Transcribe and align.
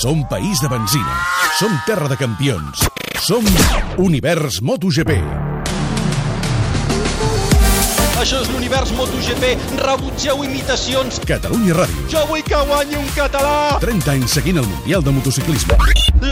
Som 0.00 0.26
país 0.26 0.58
de 0.62 0.68
benzina. 0.68 1.12
Som 1.58 1.78
terra 1.84 2.08
de 2.08 2.16
campions. 2.16 2.88
Som 3.20 3.44
Univers 3.98 4.62
MotoGP. 4.62 5.12
Això 8.16 8.40
és 8.40 8.48
l'univers 8.48 8.94
MotoGP. 8.96 9.50
Rebutgeu 9.76 10.40
imitacions. 10.46 11.20
Catalunya 11.28 11.76
Ràdio. 11.82 12.06
Jo 12.08 12.24
vull 12.32 12.40
que 12.40 12.62
guanyi 12.70 12.96
un 12.96 13.12
català. 13.12 13.76
30 13.84 14.16
anys 14.16 14.38
seguint 14.40 14.62
el 14.62 14.68
Mundial 14.72 15.04
de 15.04 15.12
Motociclisme. 15.18 15.76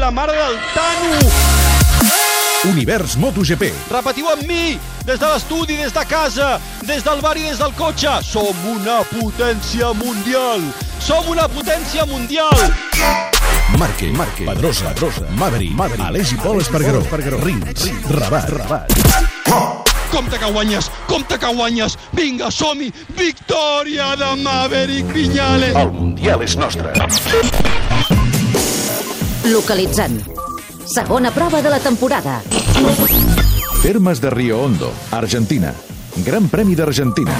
La 0.00 0.08
mare 0.10 0.32
del 0.32 0.56
Tano. 0.72 1.20
Univers 2.72 3.20
MotoGP. 3.20 3.68
Repetiu 3.92 4.32
amb 4.32 4.48
mi. 4.48 4.78
Des 5.04 5.20
de 5.20 5.28
l'estudi, 5.28 5.76
des 5.76 5.92
de 5.92 6.08
casa, 6.08 6.54
des 6.88 7.04
del 7.04 7.20
bar 7.20 7.36
i 7.36 7.44
des 7.50 7.60
del 7.60 7.76
cotxe. 7.76 8.16
Som 8.24 8.68
una 8.72 9.02
potència 9.12 9.92
mundial. 9.92 10.64
Som 11.04 11.28
una 11.36 11.52
potència 11.52 12.08
mundial. 12.08 13.36
Marque, 13.76 14.10
Marque, 14.12 14.44
Pedrosa, 14.44 14.94
Pedrosa, 14.94 15.26
Maverick, 15.36 15.74
Maverick, 15.74 16.04
Aleix 16.06 16.32
i 16.32 16.36
Pol 16.40 16.60
Espargaró, 16.60 17.02
Espargaró, 17.02 17.38
Rins, 17.44 17.90
Rabat, 18.08 18.48
Rabat. 18.50 18.92
Compte 20.10 20.38
que 20.38 20.50
guanyes, 20.50 20.90
compte 21.06 21.38
que 21.38 21.54
guanyes. 21.54 21.98
Vinga, 22.12 22.50
som-hi. 22.50 22.88
Victòria 23.16 24.14
de 24.16 24.30
Maverick 24.42 25.12
Viñales. 25.12 25.76
El 25.76 25.92
Mundial 25.92 26.42
és 26.42 26.56
nostre. 26.56 26.94
Localitzant. 29.44 30.22
Segona 30.88 31.30
prova 31.30 31.60
de 31.62 31.70
la 31.70 31.80
temporada. 31.80 32.40
Termes 33.82 34.20
de 34.20 34.30
Rio 34.30 34.62
Hondo, 34.64 34.92
Argentina. 35.12 35.74
Gran 36.24 36.48
Premi 36.48 36.74
d'Argentina. 36.74 37.36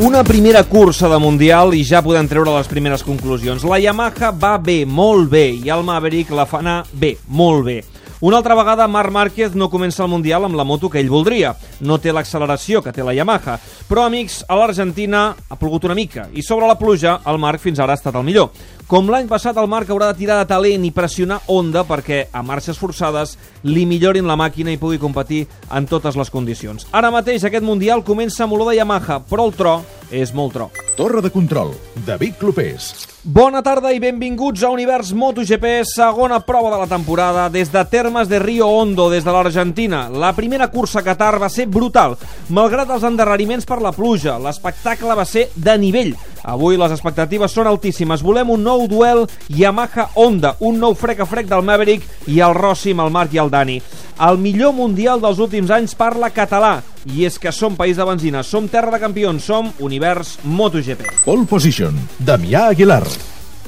Una 0.00 0.24
primera 0.24 0.64
cursa 0.64 1.10
de 1.12 1.18
Mundial 1.20 1.74
i 1.76 1.82
ja 1.84 2.00
podem 2.00 2.24
treure 2.24 2.54
les 2.54 2.68
primeres 2.72 3.02
conclusions. 3.04 3.66
La 3.68 3.76
Yamaha 3.76 4.30
va 4.32 4.54
bé, 4.56 4.86
molt 4.88 5.28
bé, 5.28 5.50
i 5.60 5.68
el 5.68 5.84
Maverick 5.84 6.32
la 6.32 6.46
fa 6.48 6.62
anar 6.64 6.78
bé, 6.96 7.18
molt 7.28 7.66
bé. 7.66 7.82
Una 8.24 8.38
altra 8.40 8.56
vegada, 8.56 8.88
Marc 8.88 9.12
Márquez 9.12 9.54
no 9.54 9.68
comença 9.68 10.02
el 10.06 10.08
Mundial 10.08 10.44
amb 10.48 10.56
la 10.56 10.64
moto 10.64 10.88
que 10.88 11.02
ell 11.04 11.12
voldria. 11.12 11.52
No 11.84 11.98
té 12.00 12.14
l'acceleració 12.16 12.80
que 12.80 12.92
té 12.96 13.04
la 13.04 13.12
Yamaha. 13.12 13.58
Però, 13.88 14.06
amics, 14.08 14.42
a 14.48 14.56
l'Argentina 14.56 15.34
ha 15.36 15.60
plogut 15.60 15.84
una 15.84 15.96
mica. 15.96 16.30
I 16.32 16.44
sobre 16.44 16.68
la 16.68 16.78
pluja, 16.80 17.18
el 17.28 17.40
Marc 17.40 17.60
fins 17.60 17.80
ara 17.80 17.92
ha 17.92 18.00
estat 18.00 18.16
el 18.16 18.24
millor. 18.24 18.52
Com 18.90 19.06
l'any 19.06 19.28
passat, 19.30 19.54
el 19.54 19.68
Marc 19.70 19.86
haurà 19.94 20.08
de 20.10 20.18
tirar 20.18 20.40
de 20.40 20.48
talent 20.50 20.82
i 20.82 20.88
pressionar 20.90 21.36
Honda 21.46 21.84
perquè, 21.86 22.24
a 22.34 22.40
marxes 22.42 22.74
forçades, 22.74 23.36
li 23.62 23.84
millorin 23.86 24.26
la 24.26 24.34
màquina 24.34 24.72
i 24.74 24.80
pugui 24.82 24.98
competir 24.98 25.44
en 25.70 25.86
totes 25.86 26.18
les 26.18 26.32
condicions. 26.34 26.88
Ara 26.90 27.12
mateix, 27.14 27.44
aquest 27.46 27.62
Mundial 27.62 28.02
comença 28.02 28.42
amb 28.42 28.56
olor 28.56 28.72
de 28.72 28.80
Yamaha, 28.80 29.20
però 29.30 29.46
el 29.46 29.54
tro 29.54 29.76
és 30.10 30.34
molt 30.34 30.56
tro. 30.56 30.66
Torre 30.96 31.22
de 31.22 31.30
control, 31.30 31.70
David 32.02 32.34
Clopés. 32.40 32.90
Bona 33.22 33.62
tarda 33.62 33.92
i 33.94 34.00
benvinguts 34.02 34.64
a 34.64 34.72
Univers 34.74 35.12
MotoGP, 35.14 35.84
segona 35.86 36.40
prova 36.42 36.72
de 36.74 36.80
la 36.82 36.90
temporada 36.90 37.46
des 37.52 37.70
de 37.70 37.84
Termes 37.92 38.26
de 38.26 38.40
Rio 38.42 38.66
Hondo, 38.74 39.06
des 39.12 39.22
de 39.22 39.30
l'Argentina. 39.30 40.08
La 40.10 40.32
primera 40.34 40.66
cursa 40.72 40.98
a 40.98 41.06
Qatar 41.06 41.36
va 41.38 41.52
ser 41.52 41.68
brutal, 41.70 42.18
malgrat 42.48 42.90
els 42.90 43.06
endarreriments 43.06 43.68
per 43.68 43.78
la 43.84 43.94
pluja. 43.94 44.38
L'espectacle 44.40 45.14
va 45.14 45.28
ser 45.28 45.46
de 45.54 45.78
nivell. 45.78 46.16
Avui 46.42 46.78
les 46.80 46.92
expectatives 46.94 47.52
són 47.52 47.68
altíssimes. 47.68 48.22
Volem 48.24 48.50
un 48.54 48.62
nou 48.64 48.86
duel 48.88 49.26
Yamaha-Honda, 49.48 50.56
un 50.60 50.78
nou 50.80 50.94
frec 50.94 51.20
a 51.20 51.28
frec 51.28 51.48
del 51.50 51.64
Maverick 51.66 52.28
i 52.30 52.40
el 52.40 52.54
Rossi 52.56 52.94
amb 52.94 53.04
el 53.06 53.12
Marc 53.14 53.34
i 53.34 53.42
el 53.42 53.52
Dani. 53.52 53.80
El 54.20 54.38
millor 54.40 54.74
mundial 54.76 55.20
dels 55.20 55.40
últims 55.40 55.70
anys 55.72 55.94
parla 55.96 56.28
català, 56.32 56.78
i 57.08 57.24
és 57.24 57.38
que 57.40 57.52
som 57.52 57.76
país 57.76 57.96
de 57.96 58.04
benzina, 58.04 58.42
som 58.44 58.68
terra 58.68 58.92
de 58.92 59.00
campions, 59.00 59.44
som 59.44 59.72
Univers 59.80 60.38
MotoGP. 60.44 61.24
Pole 61.24 61.48
position, 61.48 61.96
Damià 62.18 62.68
Aguilar. 62.68 63.04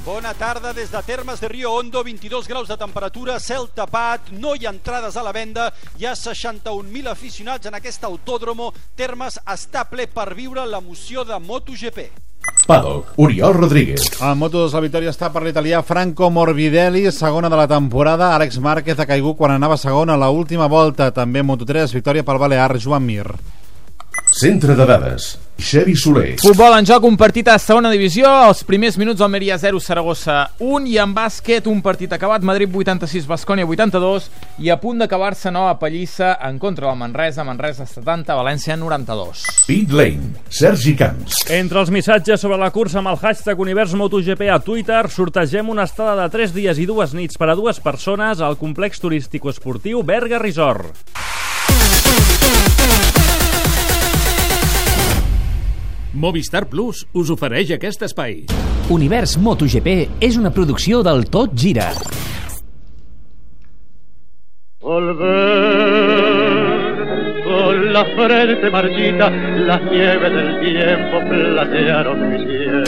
Bona 0.04 0.32
tarda 0.34 0.72
des 0.74 0.90
de 0.90 1.00
Termes 1.06 1.38
de 1.40 1.48
Rio 1.48 1.70
Hondo, 1.72 2.02
22 2.02 2.48
graus 2.48 2.66
de 2.68 2.76
temperatura, 2.76 3.38
cel 3.38 3.68
tapat, 3.70 4.32
no 4.34 4.56
hi 4.56 4.66
ha 4.66 4.72
entrades 4.74 5.16
a 5.16 5.22
la 5.22 5.30
venda, 5.32 5.68
hi 5.96 6.08
ha 6.10 6.16
61.000 6.18 7.06
aficionats 7.12 7.70
en 7.70 7.78
aquest 7.78 8.02
autòdromo. 8.10 8.72
Termes 8.98 9.38
està 9.46 9.86
ple 9.86 10.08
per 10.10 10.32
viure 10.34 10.66
l'emoció 10.66 11.22
de 11.24 11.38
MotoGP. 11.38 12.31
Paddock, 12.66 13.14
Oriol 13.16 13.54
Rodríguez. 13.54 14.22
A 14.22 14.34
Moto2 14.38 14.70
la 14.72 14.82
victòria 14.84 15.10
està 15.12 15.32
per 15.34 15.42
l'italià 15.42 15.82
Franco 15.82 16.30
Morbidelli, 16.30 17.08
segona 17.10 17.50
de 17.50 17.58
la 17.58 17.66
temporada. 17.70 18.32
Àlex 18.36 18.60
Márquez 18.62 19.00
ha 19.02 19.08
caigut 19.08 19.36
quan 19.36 19.56
anava 19.56 19.76
segon 19.76 20.10
a 20.10 20.18
la 20.20 20.30
última 20.30 20.70
volta. 20.70 21.10
També 21.10 21.42
Moto3, 21.42 21.90
victòria 21.98 22.24
pel 22.24 22.38
balear 22.38 22.78
Joan 22.78 23.02
Mir. 23.06 23.26
Centre 24.32 24.74
de 24.74 24.86
dades, 24.86 25.38
Xevi 25.60 25.92
Soler. 25.94 26.38
Futbol 26.40 26.72
en 26.78 26.86
joc, 26.88 27.04
un 27.04 27.18
partit 27.20 27.50
a 27.52 27.58
segona 27.60 27.90
divisió. 27.92 28.30
Els 28.48 28.62
primers 28.64 28.96
minuts, 28.96 29.20
Almeria 29.20 29.58
0, 29.60 29.76
Saragossa 29.76 30.38
1. 30.56 30.88
I 30.88 30.96
en 31.02 31.12
bàsquet, 31.12 31.68
un 31.68 31.82
partit 31.84 32.14
acabat. 32.16 32.40
Madrid 32.40 32.72
86, 32.72 33.26
Bascònia 33.28 33.68
82. 33.68 34.30
I 34.64 34.72
a 34.72 34.78
punt 34.80 35.04
d'acabar-se 35.04 35.52
nova 35.52 35.74
pallissa 35.76 36.38
en 36.48 36.56
contra 36.58 36.88
del 36.88 36.96
Manresa. 36.96 37.44
Manresa 37.44 37.84
70, 37.84 38.32
València 38.32 38.78
92. 38.80 39.44
Pit 39.68 39.92
Lane, 39.92 40.32
Sergi 40.48 40.96
Camps. 40.96 41.44
Entre 41.52 41.84
els 41.84 41.92
missatges 41.92 42.40
sobre 42.40 42.56
la 42.56 42.72
cursa 42.72 43.02
amb 43.02 43.12
el 43.12 43.20
hashtag 43.20 43.60
Univers 43.60 43.92
MotoGP 43.92 44.48
a 44.48 44.62
Twitter, 44.64 45.04
sortegem 45.12 45.68
una 45.68 45.84
estada 45.84 46.16
de 46.22 46.32
3 46.32 46.56
dies 46.56 46.80
i 46.80 46.88
dues 46.88 47.12
nits 47.12 47.36
per 47.36 47.52
a 47.52 47.58
dues 47.58 47.84
persones 47.84 48.40
al 48.40 48.56
complex 48.56 49.04
turístic 49.04 49.44
esportiu 49.52 50.00
Berga 50.02 50.40
Resort. 50.40 51.12
Movistar 56.12 56.66
Plus 56.68 57.06
us 57.16 57.30
ofereix 57.32 57.70
aquest 57.72 58.02
espai. 58.04 58.42
Univers 58.92 59.38
MotoGP 59.40 60.20
és 60.20 60.36
una 60.36 60.50
producció 60.52 61.00
del 61.06 61.24
Tot 61.32 61.54
Gira. 61.56 61.88
Volver 64.82 65.32
con 67.46 67.92
la 67.94 68.04
frente 68.12 68.70
marchita, 68.70 69.30
las 69.30 69.82
nieves 69.90 70.32
del 70.32 70.60
tiempo 70.60 71.20
platearon 71.30 72.28
mi 72.28 72.44
piel. 72.44 72.84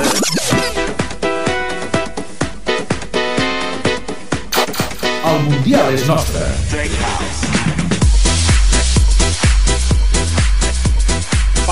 El 5.25 5.41
Mundial 5.49 5.95
és 5.95 6.07
nostre. 6.07 7.34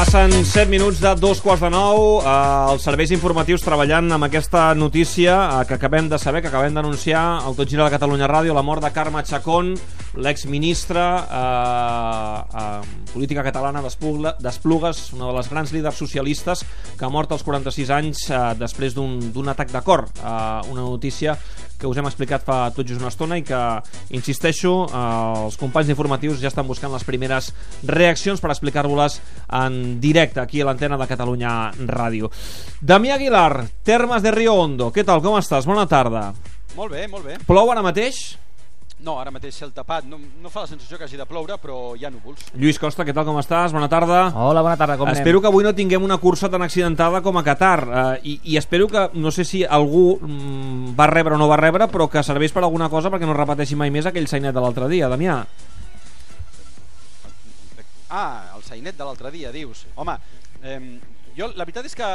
Passen 0.02 0.32
7 0.44 0.66
minuts 0.66 0.98
de 0.98 1.12
dos 1.14 1.38
quarts 1.38 1.62
de 1.62 1.68
nou. 1.70 2.16
Eh, 2.18 2.30
els 2.72 2.82
serveis 2.82 3.12
informatius 3.14 3.62
treballant 3.62 4.08
amb 4.10 4.26
aquesta 4.26 4.64
notícia 4.74 5.36
eh, 5.44 5.60
que 5.68 5.76
acabem 5.76 6.08
de 6.10 6.18
saber, 6.18 6.40
que 6.42 6.50
acabem 6.50 6.74
d'anunciar 6.74 7.20
al 7.46 7.54
Tot 7.54 7.70
Gira 7.70 7.86
de 7.86 7.94
Catalunya 7.94 8.26
Ràdio, 8.26 8.50
la 8.50 8.66
mort 8.66 8.82
de 8.82 8.90
Carme 8.90 9.22
Chacón, 9.22 9.76
l'exministra 10.18 11.06
eh, 11.22 12.42
eh, 12.50 13.06
política 13.12 13.46
catalana 13.46 13.84
d'Esplugues, 13.86 15.04
una 15.14 15.30
de 15.30 15.36
les 15.38 15.52
grans 15.54 15.70
líders 15.70 16.02
socialistes 16.02 16.66
que 16.98 17.06
ha 17.06 17.12
mort 17.12 17.30
als 17.30 17.46
46 17.46 17.94
anys 17.94 18.26
eh, 18.26 18.42
després 18.58 18.98
d'un 18.98 19.54
atac 19.54 19.70
de 19.70 19.86
cor. 19.86 20.08
Eh, 20.18 20.72
una 20.74 20.82
notícia 20.82 21.38
que 21.82 21.90
us 21.90 21.98
hem 21.98 22.06
explicat 22.06 22.44
fa 22.46 22.70
tot 22.70 22.86
just 22.86 23.02
una 23.02 23.10
estona 23.10 23.40
i 23.40 23.42
que, 23.46 23.60
insisteixo, 24.14 24.74
eh, 24.86 25.02
els 25.48 25.58
companys 25.58 25.90
informatius 25.90 26.38
ja 26.42 26.52
estan 26.52 26.68
buscant 26.68 26.94
les 26.94 27.06
primeres 27.08 27.50
reaccions 27.90 28.40
per 28.40 28.52
explicar-vos-les 28.54 29.18
en 29.58 29.80
directe 30.00 30.40
aquí 30.40 30.62
a 30.62 30.70
l'antena 30.70 31.00
de 31.00 31.10
Catalunya 31.10 31.72
Ràdio. 31.90 32.30
Damià 32.80 33.18
Aguilar, 33.18 33.66
Termes 33.82 34.22
de 34.22 34.30
Rio 34.30 34.54
Hondo, 34.60 34.92
què 34.94 35.04
tal, 35.04 35.24
com 35.24 35.36
estàs? 35.40 35.66
Bona 35.66 35.88
tarda. 35.90 36.30
Molt 36.76 36.94
bé, 36.94 37.08
molt 37.10 37.26
bé. 37.26 37.36
Plou 37.46 37.74
ara 37.74 37.82
mateix? 37.84 38.22
No, 39.02 39.16
ara 39.18 39.32
mateix 39.34 39.56
cel 39.58 39.72
tapat. 39.74 40.06
No, 40.06 40.18
no 40.38 40.50
fa 40.52 40.62
la 40.62 40.70
sensació 40.70 40.94
que 40.98 41.08
hagi 41.08 41.18
de 41.18 41.24
ploure, 41.26 41.56
però 41.58 41.96
hi 41.98 42.04
ha 42.06 42.10
núvols. 42.12 42.44
Lluís 42.54 42.78
Costa, 42.78 43.02
què 43.02 43.14
tal, 43.14 43.26
com 43.26 43.40
estàs? 43.40 43.74
Bona 43.74 43.88
tarda. 43.90 44.28
Hola, 44.38 44.62
bona 44.62 44.76
tarda, 44.78 44.94
com 45.00 45.10
Espero 45.10 45.40
que 45.42 45.50
avui 45.50 45.66
no 45.66 45.72
tinguem 45.74 46.06
una 46.06 46.20
cursa 46.22 46.50
tan 46.52 46.62
accidentada 46.62 47.18
com 47.24 47.38
a 47.38 47.42
Qatar. 47.42 47.80
Eh, 47.82 48.04
i, 48.30 48.36
I 48.52 48.58
espero 48.60 48.86
que, 48.92 49.08
no 49.18 49.34
sé 49.34 49.44
si 49.48 49.64
algú 49.66 50.20
mm, 50.20 50.94
va 50.98 51.08
rebre 51.10 51.34
o 51.34 51.40
no 51.40 51.50
va 51.50 51.58
rebre, 51.58 51.90
però 51.90 52.06
que 52.12 52.22
serveix 52.22 52.54
per 52.54 52.62
alguna 52.62 52.86
cosa 52.92 53.10
perquè 53.10 53.26
no 53.26 53.34
repeteixi 53.34 53.78
mai 53.80 53.90
més 53.90 54.06
aquell 54.06 54.30
sainet 54.30 54.54
de 54.54 54.62
l'altre 54.62 54.86
dia, 54.92 55.10
Damià. 55.10 55.40
Ah, 58.12 58.54
el 58.54 58.62
sainet 58.62 58.94
de 58.94 59.02
l'altre 59.02 59.34
dia, 59.34 59.50
dius. 59.50 59.82
Home, 59.98 60.14
eh, 60.62 60.78
jo 61.34 61.50
la 61.50 61.66
veritat 61.66 61.90
és 61.90 61.98
que 61.98 62.14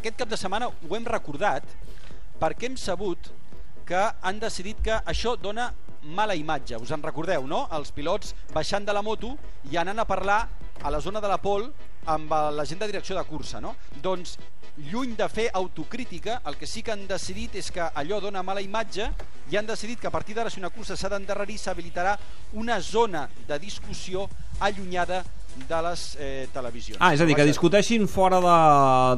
aquest 0.00 0.16
cap 0.24 0.32
de 0.32 0.40
setmana 0.40 0.72
ho 0.72 0.96
hem 0.96 1.04
recordat 1.04 1.66
perquè 2.40 2.70
hem 2.70 2.80
sabut 2.80 3.28
que 3.84 4.00
han 4.22 4.38
decidit 4.40 4.78
que 4.80 4.96
això 5.04 5.36
dona 5.36 5.68
mala 6.02 6.34
imatge. 6.34 6.76
Us 6.76 6.90
en 6.90 7.02
recordeu, 7.02 7.46
no? 7.46 7.66
Els 7.72 7.92
pilots 7.94 8.34
baixant 8.52 8.86
de 8.86 8.92
la 8.92 9.02
moto 9.02 9.36
i 9.70 9.78
anant 9.80 10.02
a 10.02 10.08
parlar 10.08 10.40
a 10.82 10.90
la 10.90 11.00
zona 11.00 11.20
de 11.20 11.30
la 11.30 11.38
Pol 11.38 11.68
amb 12.10 12.32
eh, 12.32 12.50
la 12.56 12.66
gent 12.66 12.80
de 12.82 12.90
direcció 12.90 13.16
de 13.16 13.24
cursa, 13.28 13.60
no? 13.60 13.76
Doncs 14.02 14.36
lluny 14.90 15.14
de 15.16 15.28
fer 15.28 15.50
autocrítica, 15.52 16.40
el 16.48 16.56
que 16.56 16.66
sí 16.66 16.82
que 16.82 16.94
han 16.94 17.04
decidit 17.06 17.58
és 17.60 17.68
que 17.70 17.84
allò 17.84 18.22
dona 18.24 18.42
mala 18.42 18.62
imatge 18.64 19.10
i 19.52 19.58
han 19.58 19.68
decidit 19.68 20.00
que 20.00 20.08
a 20.08 20.14
partir 20.14 20.34
d'ara 20.34 20.50
si 20.50 20.62
una 20.62 20.72
cursa 20.72 20.96
s'ha 20.96 21.10
d'endarrerir 21.12 21.58
s'habilitarà 21.60 22.16
una 22.56 22.80
zona 22.80 23.28
de 23.48 23.58
discussió 23.60 24.28
allunyada 24.60 25.22
de 25.68 25.80
les 25.82 26.16
eh, 26.20 26.48
televisions. 26.52 26.98
Ah, 27.00 27.12
és 27.14 27.20
a 27.20 27.26
dir, 27.28 27.34
que 27.36 27.44
discuteixin 27.48 28.06
fora 28.08 28.40
de, 28.42 28.56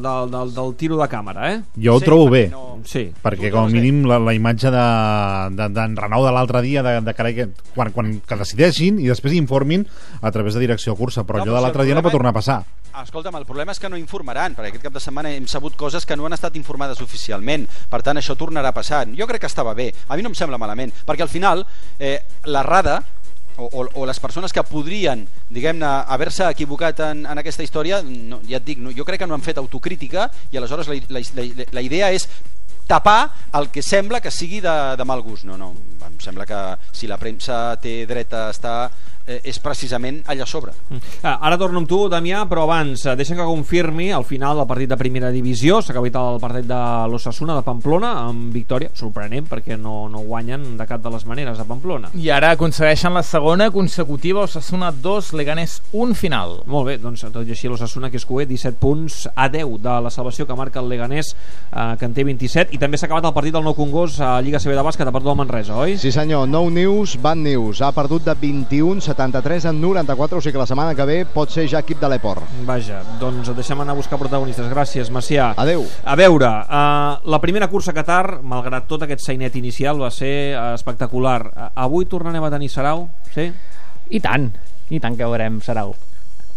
de, 0.03 0.15
del, 0.37 0.53
del 0.55 0.75
tiro 0.77 0.99
de 1.01 1.09
càmera, 1.11 1.51
eh? 1.55 1.63
Jo 1.81 1.97
ho 1.97 2.01
Sí, 2.01 2.05
trobo 2.07 2.29
bé, 2.31 2.49
no- 2.53 2.81
Sí. 2.85 3.07
perquè 3.23 3.51
com 3.51 3.65
a 3.65 3.69
mínim 3.73 4.03
la, 4.05 4.19
la 4.19 4.35
imatge 4.35 4.69
d'en 4.71 5.57
de, 5.57 5.69
de, 5.73 5.87
Renau 6.01 6.25
de 6.27 6.33
l'altre 6.33 6.61
dia, 6.63 6.83
de, 6.83 7.01
de 7.01 7.15
carai, 7.15 7.35
que, 7.35 7.49
quan, 7.75 7.91
quan 7.95 8.21
que 8.27 8.37
decideixin 8.37 8.99
i 9.01 9.07
després 9.09 9.33
informin 9.35 9.87
a 10.21 10.31
través 10.31 10.55
de 10.55 10.61
direcció 10.61 10.95
cursa, 10.97 11.25
però 11.25 11.39
No, 11.39 11.43
allò 11.45 11.53
però 11.53 11.61
de 11.61 11.63
l'altre 11.69 11.85
dia 11.89 11.95
no 11.95 12.03
pot 12.03 12.13
tornar 12.13 12.31
a 12.35 12.41
passar. 12.41 12.63
Escolta'm, 12.95 13.35
el 13.41 13.47
problema 13.47 13.73
és 13.75 13.81
que 13.83 13.89
no 13.91 13.97
informaran, 13.99 14.55
perquè 14.55 14.69
aquest 14.71 14.85
cap 14.85 14.93
de 14.95 15.01
setmana 15.03 15.33
hem 15.35 15.49
sabut 15.51 15.75
coses 15.75 16.05
que 16.07 16.15
no 16.15 16.27
han 16.29 16.33
estat 16.37 16.55
informades 16.55 17.01
oficialment. 17.03 17.65
Per 17.91 18.03
tant, 18.07 18.21
això 18.21 18.37
tornarà 18.39 18.71
a 18.71 18.77
passar. 18.77 19.01
Jo 19.19 19.27
crec 19.27 19.41
que 19.43 19.51
estava 19.51 19.73
bé. 19.75 19.89
A 20.07 20.15
mi 20.15 20.23
no 20.23 20.31
em 20.31 20.37
sembla 20.39 20.59
malament, 20.63 20.93
perquè 21.05 21.23
al 21.27 21.33
final 21.33 21.65
eh, 21.99 22.21
la 22.45 22.63
RADA 22.63 23.01
o, 23.57 23.69
o, 23.71 23.87
o 24.01 24.07
les 24.07 24.21
persones 24.21 24.53
que 24.53 24.65
podrien 24.67 25.27
diguem-ne 25.51 25.91
haver-se 26.15 26.49
equivocat 26.51 27.05
en, 27.11 27.25
en 27.31 27.41
aquesta 27.41 27.65
història 27.67 28.03
no, 28.05 28.41
ja 28.49 28.59
et 28.59 28.67
dic, 28.67 28.83
no, 28.83 28.93
jo 28.95 29.07
crec 29.07 29.23
que 29.23 29.29
no 29.31 29.37
han 29.37 29.45
fet 29.47 29.61
autocrítica 29.63 30.29
i 30.53 30.59
aleshores 30.59 30.91
la, 30.91 30.99
la, 31.15 31.25
la, 31.39 31.69
la 31.79 31.85
idea 31.85 32.11
és 32.15 32.29
tapar 32.87 33.33
el 33.55 33.71
que 33.71 33.83
sembla 33.83 34.21
que 34.21 34.31
sigui 34.31 34.61
de, 34.61 34.97
de 34.97 35.05
mal 35.05 35.23
gust. 35.25 35.45
No, 35.49 35.57
no, 35.57 35.73
em 36.05 36.19
sembla 36.21 36.47
que 36.47 36.61
si 36.93 37.09
la 37.09 37.19
premsa 37.21 37.77
té 37.81 38.03
dret 38.09 38.33
a 38.37 38.49
estar 38.53 38.79
eh, 39.27 39.41
és 39.45 39.59
precisament 39.63 40.23
allà 40.31 40.45
a 40.45 40.49
sobre. 40.49 40.75
Ah, 41.23 41.39
ara 41.41 41.59
torno 41.61 41.81
amb 41.81 41.89
tu, 41.89 42.05
Damià, 42.13 42.45
però 42.51 42.65
abans 42.67 43.05
eh, 43.07 43.17
deixa 43.17 43.37
que 43.37 43.47
confirmi 43.47 44.11
al 44.13 44.27
final 44.29 44.59
del 44.61 44.69
partit 44.69 44.91
de 44.93 44.99
primera 45.01 45.31
divisió. 45.35 45.81
S'ha 45.83 45.95
acabat 45.95 46.19
el 46.21 46.41
partit 46.43 46.69
de 46.69 46.81
l'Ossassuna 47.11 47.57
de 47.59 47.65
Pamplona 47.67 48.13
amb 48.27 48.53
victòria, 48.55 48.93
sorprenent 48.95 49.49
perquè 49.51 49.79
no, 49.81 50.09
no 50.13 50.25
guanyen 50.27 50.75
de 50.79 50.87
cap 50.89 51.03
de 51.03 51.13
les 51.15 51.27
maneres 51.29 51.61
a 51.61 51.67
Pamplona. 51.69 52.13
I 52.15 52.31
ara 52.35 52.53
aconsegueixen 52.55 53.15
la 53.15 53.25
segona 53.27 53.71
consecutiva 53.75 54.45
Osasuna 54.45 54.93
2, 54.93 55.33
Leganés 55.39 55.81
1 55.93 56.15
final. 56.19 56.61
Molt 56.71 56.91
bé, 56.91 56.99
doncs 57.03 57.25
tot 57.25 57.43
i 57.47 57.55
així 57.55 57.71
l'Ossassuna 57.71 58.11
que 58.13 58.21
és 58.21 58.29
coet, 58.29 58.49
17 58.51 58.79
punts 58.81 59.25
a 59.35 59.49
10 59.49 59.79
de 59.85 59.97
la 60.05 60.13
salvació 60.13 60.47
que 60.47 60.57
marca 60.59 60.83
el 60.83 60.91
Leganés 60.93 61.33
eh, 61.35 61.95
que 61.99 62.09
en 62.09 62.15
té 62.17 62.25
27 62.27 62.75
i 62.75 62.81
també 62.81 63.01
s'ha 63.01 63.09
acabat 63.09 63.29
el 63.29 63.35
partit 63.37 63.55
del 63.55 63.65
Nou 63.65 63.77
Congost 63.77 64.21
a 64.21 64.37
Lliga 64.45 64.61
CB 64.63 64.77
de 64.77 64.85
bàsquet, 64.85 65.09
ha 65.09 65.15
perdut 65.15 65.33
el 65.33 65.39
Manresa, 65.41 65.79
oi? 65.81 65.97
Sí 66.01 66.13
senyor, 66.15 66.47
Nou 66.51 66.69
News, 66.73 67.17
Bad 67.23 67.41
News. 67.41 67.81
Ha 67.85 67.93
perdut 67.97 68.27
de 68.27 68.35
21-73 69.15 69.71
en 69.71 69.81
94, 69.81 70.39
o 70.39 70.41
sigui 70.41 70.53
que 70.53 70.59
la 70.59 70.67
setmana 70.67 70.95
que 70.95 71.07
ve 71.07 71.19
pot 71.31 71.51
ser 71.51 71.67
ja 71.71 71.81
equip 71.85 72.01
de 72.03 72.11
l'Eport. 72.11 72.45
Vaja, 72.67 73.01
doncs 73.21 73.51
deixem 73.55 73.81
anar 73.81 73.95
a 73.95 73.99
buscar 73.99 74.19
protagonistes. 74.21 74.69
Gràcies, 74.71 75.11
Macià. 75.15 75.53
Adeu. 75.61 75.85
A 76.05 76.17
veure, 76.19 76.51
uh, 76.51 77.21
la 77.31 77.41
primera 77.43 77.69
cursa 77.71 77.95
a 77.95 77.97
Qatar, 77.97 78.41
malgrat 78.43 78.89
tot 78.91 79.07
aquest 79.07 79.25
sainet 79.25 79.57
inicial, 79.61 80.01
va 80.03 80.11
ser 80.11 80.55
uh, 80.55 80.73
espectacular. 80.75 81.41
Uh, 81.47 81.69
avui 81.87 82.09
tornarem 82.11 82.45
a 82.45 82.51
tenir 82.53 82.71
Sarau? 82.73 83.07
Sí? 83.35 83.51
I 84.11 84.21
tant, 84.21 84.51
i 84.91 85.01
tant 85.01 85.17
que 85.17 85.31
veurem 85.31 85.63
Sarau. 85.65 85.95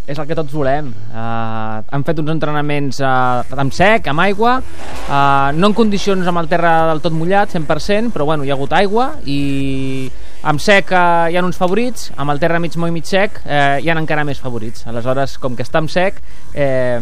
És 0.07 0.15
el 0.15 0.23
que 0.23 0.37
tots 0.39 0.53
volem. 0.55 0.87
Uh, 1.11 1.83
han 1.83 2.05
fet 2.07 2.21
uns 2.21 2.31
entrenaments 2.31 3.01
uh, 3.03 3.43
amb 3.59 3.75
sec, 3.75 4.07
amb 4.07 4.23
aigua, 4.23 4.55
uh, 4.61 5.49
no 5.53 5.69
en 5.69 5.75
condicions 5.75 6.27
amb 6.27 6.39
el 6.41 6.47
terra 6.47 6.77
del 6.93 7.03
tot 7.03 7.15
mullat, 7.15 7.51
100%, 7.51 8.13
però 8.15 8.25
bueno, 8.29 8.47
hi 8.47 8.53
ha 8.53 8.55
hagut 8.55 8.71
aigua 8.77 9.11
i 9.27 10.07
amb 10.47 10.61
sec 10.63 10.93
uh, 10.95 11.27
hi 11.27 11.35
ha 11.35 11.43
uns 11.43 11.57
favorits, 11.59 12.07
amb 12.15 12.31
el 12.31 12.39
terra 12.39 12.59
mig 12.63 12.75
moll 12.79 12.93
mig 12.95 13.07
sec 13.07 13.41
uh, 13.43 13.77
hi 13.83 13.89
ha 13.91 13.95
encara 13.99 14.23
més 14.27 14.39
favorits. 14.39 14.85
Aleshores, 14.87 15.35
com 15.43 15.57
que 15.57 15.65
està 15.65 15.81
amb 15.81 15.91
sec, 15.91 16.21
eh, 16.57 16.99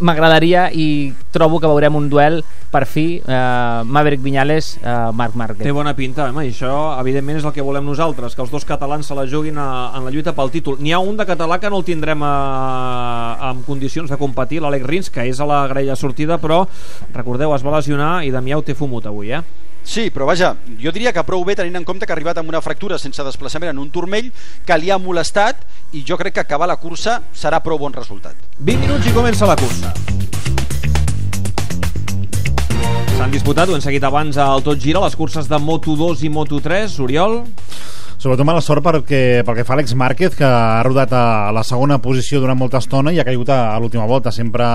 m'agradaria 0.00 0.68
i 0.72 1.10
trobo 1.34 1.58
que 1.60 1.68
veurem 1.68 1.96
un 1.98 2.06
duel 2.12 2.38
per 2.70 2.84
fi 2.86 3.18
uh, 3.18 3.82
Maverick 3.82 4.22
Viñales, 4.22 4.76
uh, 4.84 5.10
Marc 5.16 5.34
Márquez. 5.34 5.64
Té 5.66 5.74
bona 5.74 5.96
pinta, 5.98 6.28
home, 6.30 6.44
i 6.46 6.52
això 6.54 6.70
evidentment 7.00 7.40
és 7.40 7.48
el 7.48 7.54
que 7.56 7.64
volem 7.66 7.88
nosaltres, 7.90 8.36
que 8.36 8.44
els 8.44 8.52
dos 8.54 8.66
catalans 8.68 9.10
se 9.10 9.16
la 9.18 9.26
juguin 9.26 9.58
a, 9.58 9.70
en 9.98 10.06
la 10.06 10.12
lluita 10.14 10.36
pel 10.36 10.52
títol. 10.54 10.78
N'hi 10.78 10.94
ha 10.94 11.02
un 11.02 11.18
de 11.18 11.26
català 11.26 11.58
que 11.58 11.72
no 11.72 11.80
el 11.82 11.88
tindrem 11.88 12.22
a, 12.22 12.34
en 13.50 13.64
condicions 13.66 14.10
de 14.10 14.20
competir, 14.20 14.62
l'Àlex 14.62 14.86
Rins, 14.86 15.10
que 15.10 15.26
és 15.26 15.42
a 15.42 15.48
la 15.50 15.64
grella 15.72 15.98
sortida, 15.98 16.38
però 16.38 16.62
recordeu, 17.16 17.56
es 17.56 17.66
va 17.66 17.74
lesionar 17.80 18.20
i 18.22 18.30
Damià 18.30 18.60
ho 18.60 18.64
té 18.64 18.78
fumut 18.78 19.10
avui, 19.10 19.34
eh? 19.34 19.42
Sí, 19.84 20.10
però 20.14 20.26
vaja, 20.28 20.54
jo 20.78 20.92
diria 20.92 21.12
que 21.12 21.24
prou 21.26 21.42
bé 21.44 21.56
tenint 21.58 21.80
en 21.80 21.86
compte 21.88 22.06
que 22.06 22.12
ha 22.12 22.16
arribat 22.16 22.38
amb 22.38 22.52
una 22.52 22.60
fractura 22.62 22.98
sense 23.00 23.24
desplaçament 23.26 23.72
en 23.72 23.80
un 23.82 23.90
turmell 23.90 24.30
que 24.66 24.78
li 24.78 24.90
ha 24.90 24.98
molestat 25.00 25.64
i 25.96 26.04
jo 26.06 26.18
crec 26.20 26.36
que 26.36 26.44
acabar 26.44 26.68
la 26.70 26.78
cursa 26.78 27.20
serà 27.34 27.62
prou 27.64 27.80
bon 27.80 27.94
resultat. 27.96 28.36
20 28.58 28.86
minuts 28.86 29.08
i 29.08 29.14
comença 29.16 29.48
la 29.48 29.56
cursa. 29.58 29.94
S'han 33.16 33.32
disputat, 33.34 33.68
ho 33.68 33.74
hem 33.76 33.82
seguit 33.84 34.04
abans 34.06 34.38
al 34.40 34.62
Tot 34.64 34.78
Gira, 34.80 35.02
les 35.04 35.16
curses 35.18 35.48
de 35.48 35.58
Moto2 35.60 36.22
i 36.24 36.30
Moto3. 36.32 37.00
Oriol? 37.04 37.42
Sobretot 38.20 38.44
mala 38.44 38.60
sort 38.60 38.84
perquè, 38.84 39.40
pel 39.48 39.56
que 39.56 39.62
fa 39.64 39.72
Alex 39.78 39.94
Márquez, 39.96 40.34
que 40.36 40.44
ha 40.44 40.82
rodat 40.84 41.12
a 41.16 41.48
la 41.56 41.62
segona 41.64 41.96
posició 42.04 42.36
durant 42.42 42.58
molta 42.60 42.76
estona 42.82 43.14
i 43.16 43.20
ha 43.20 43.24
caigut 43.24 43.48
a, 43.48 43.72
a 43.72 43.78
l'última 43.80 44.04
volta. 44.04 44.28
Sempre, 44.28 44.66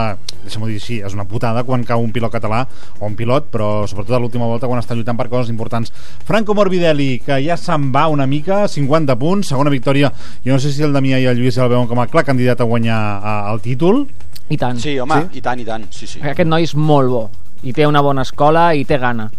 deixem-ho 0.42 0.66
dir 0.66 0.80
així, 0.80 0.98
és 1.06 1.14
una 1.14 1.28
putada 1.30 1.62
quan 1.68 1.84
cau 1.86 2.02
un 2.02 2.10
pilot 2.16 2.34
català 2.34 2.64
o 2.98 3.06
un 3.06 3.14
pilot, 3.14 3.52
però 3.54 3.68
sobretot 3.86 4.18
a 4.18 4.22
l'última 4.24 4.48
volta 4.50 4.66
quan 4.66 4.82
està 4.82 4.98
lluitant 4.98 5.20
per 5.20 5.28
coses 5.30 5.54
importants. 5.54 5.94
Franco 6.26 6.58
Morbidelli, 6.58 7.20
que 7.22 7.38
ja 7.46 7.54
se'n 7.62 7.92
va 7.94 8.08
una 8.10 8.26
mica, 8.26 8.64
50 8.66 9.14
punts, 9.22 9.54
segona 9.54 9.70
victòria. 9.70 10.10
Jo 10.42 10.58
no 10.58 10.60
sé 10.60 10.74
si 10.74 10.82
el 10.82 10.98
Damià 10.98 11.22
i 11.22 11.30
el 11.30 11.38
Lluís 11.38 11.62
el 11.62 11.70
veuen 11.70 11.86
com 11.86 12.02
a 12.02 12.10
clar 12.10 12.26
candidat 12.26 12.66
a 12.66 12.70
guanyar 12.74 12.98
a, 13.22 13.38
el 13.54 13.62
títol. 13.62 14.08
I 14.50 14.58
tant. 14.58 14.82
Sí, 14.82 14.98
home, 14.98 15.22
Sí? 15.22 15.30
sí? 15.30 15.38
i 15.38 15.46
tant, 15.46 15.62
i 15.62 15.70
tant, 15.70 15.86
sí, 15.94 16.10
sí. 16.10 16.26
Aquest 16.26 16.50
noi 16.50 16.66
és 16.66 16.74
molt 16.74 17.14
bo 17.14 17.28
i 17.62 17.78
té 17.78 17.86
una 17.86 18.02
bona 18.02 18.26
escola 18.26 18.72
i 18.74 18.90
té 18.90 18.98
gana. 18.98 19.30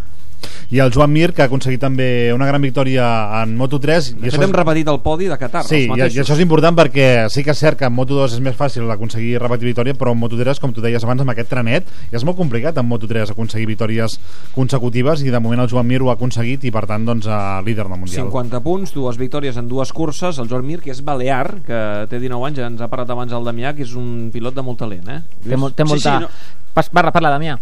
I 0.70 0.80
el 0.82 0.90
Joan 0.90 1.12
Mir, 1.12 1.30
que 1.32 1.44
ha 1.44 1.46
aconseguit 1.46 1.78
també 1.80 2.32
una 2.34 2.46
gran 2.48 2.60
victòria 2.62 3.04
en 3.42 3.52
Moto3. 3.58 4.16
De 4.18 4.32
fet, 4.32 4.42
hem 4.42 4.54
repetit 4.56 4.88
el 4.90 4.98
podi 5.04 5.28
de 5.30 5.36
Qatar, 5.38 5.62
Sí, 5.68 5.84
i, 5.86 5.98
i 6.00 6.20
això 6.22 6.34
és 6.34 6.42
important 6.42 6.74
perquè 6.74 7.28
sí 7.30 7.44
que 7.46 7.54
és 7.54 7.60
cert 7.62 7.78
que 7.78 7.86
en 7.86 7.94
Moto2 7.94 8.34
és 8.34 8.42
més 8.42 8.56
fàcil 8.58 8.90
aconseguir 8.90 9.36
repetir 9.38 9.68
victòria, 9.70 9.94
però 9.94 10.10
en 10.16 10.18
Moto3, 10.20 10.58
com 10.62 10.74
tu 10.74 10.82
deies 10.82 11.04
abans, 11.06 11.22
amb 11.22 11.30
aquest 11.30 11.52
trenet, 11.52 11.86
és 12.10 12.24
molt 12.26 12.36
complicat 12.40 12.76
en 12.82 12.88
Moto3 12.90 13.30
aconseguir 13.36 13.68
victòries 13.70 14.18
consecutives 14.56 15.22
i 15.22 15.30
de 15.30 15.40
moment 15.40 15.62
el 15.62 15.70
Joan 15.70 15.86
Mir 15.86 16.02
ho 16.02 16.10
ha 16.10 16.16
aconseguit 16.18 16.66
i 16.66 16.72
per 16.74 16.86
tant 16.90 17.06
doncs, 17.06 17.30
a 17.30 17.60
líder 17.62 17.86
del 17.86 17.98
Mundial. 18.02 18.26
50 18.26 18.62
punts, 18.66 18.94
dues 18.96 19.18
victòries 19.22 19.56
en 19.60 19.68
dues 19.70 19.92
curses. 19.94 20.38
El 20.42 20.50
Joan 20.50 20.66
Mir, 20.66 20.80
que 20.82 20.90
és 20.90 21.04
balear, 21.06 21.60
que 21.66 21.80
té 22.10 22.18
19 22.18 22.50
anys, 22.50 22.58
ens 22.66 22.82
ha 22.82 22.90
parlat 22.90 23.14
abans 23.14 23.32
el 23.36 23.46
Damià, 23.46 23.74
que 23.76 23.86
és 23.86 23.94
un 23.94 24.30
pilot 24.34 24.56
de 24.56 24.66
molt 24.66 24.82
talent, 24.82 25.08
eh? 25.14 25.20
Té, 25.46 25.56
molt, 25.56 25.76
té 25.78 25.86
Sí, 25.86 25.92
molta... 25.94 26.18
sí, 26.18 26.26
no. 26.26 26.64
Pas, 26.74 26.90
parla, 26.92 27.12
parla, 27.14 27.30
Damià. 27.38 27.56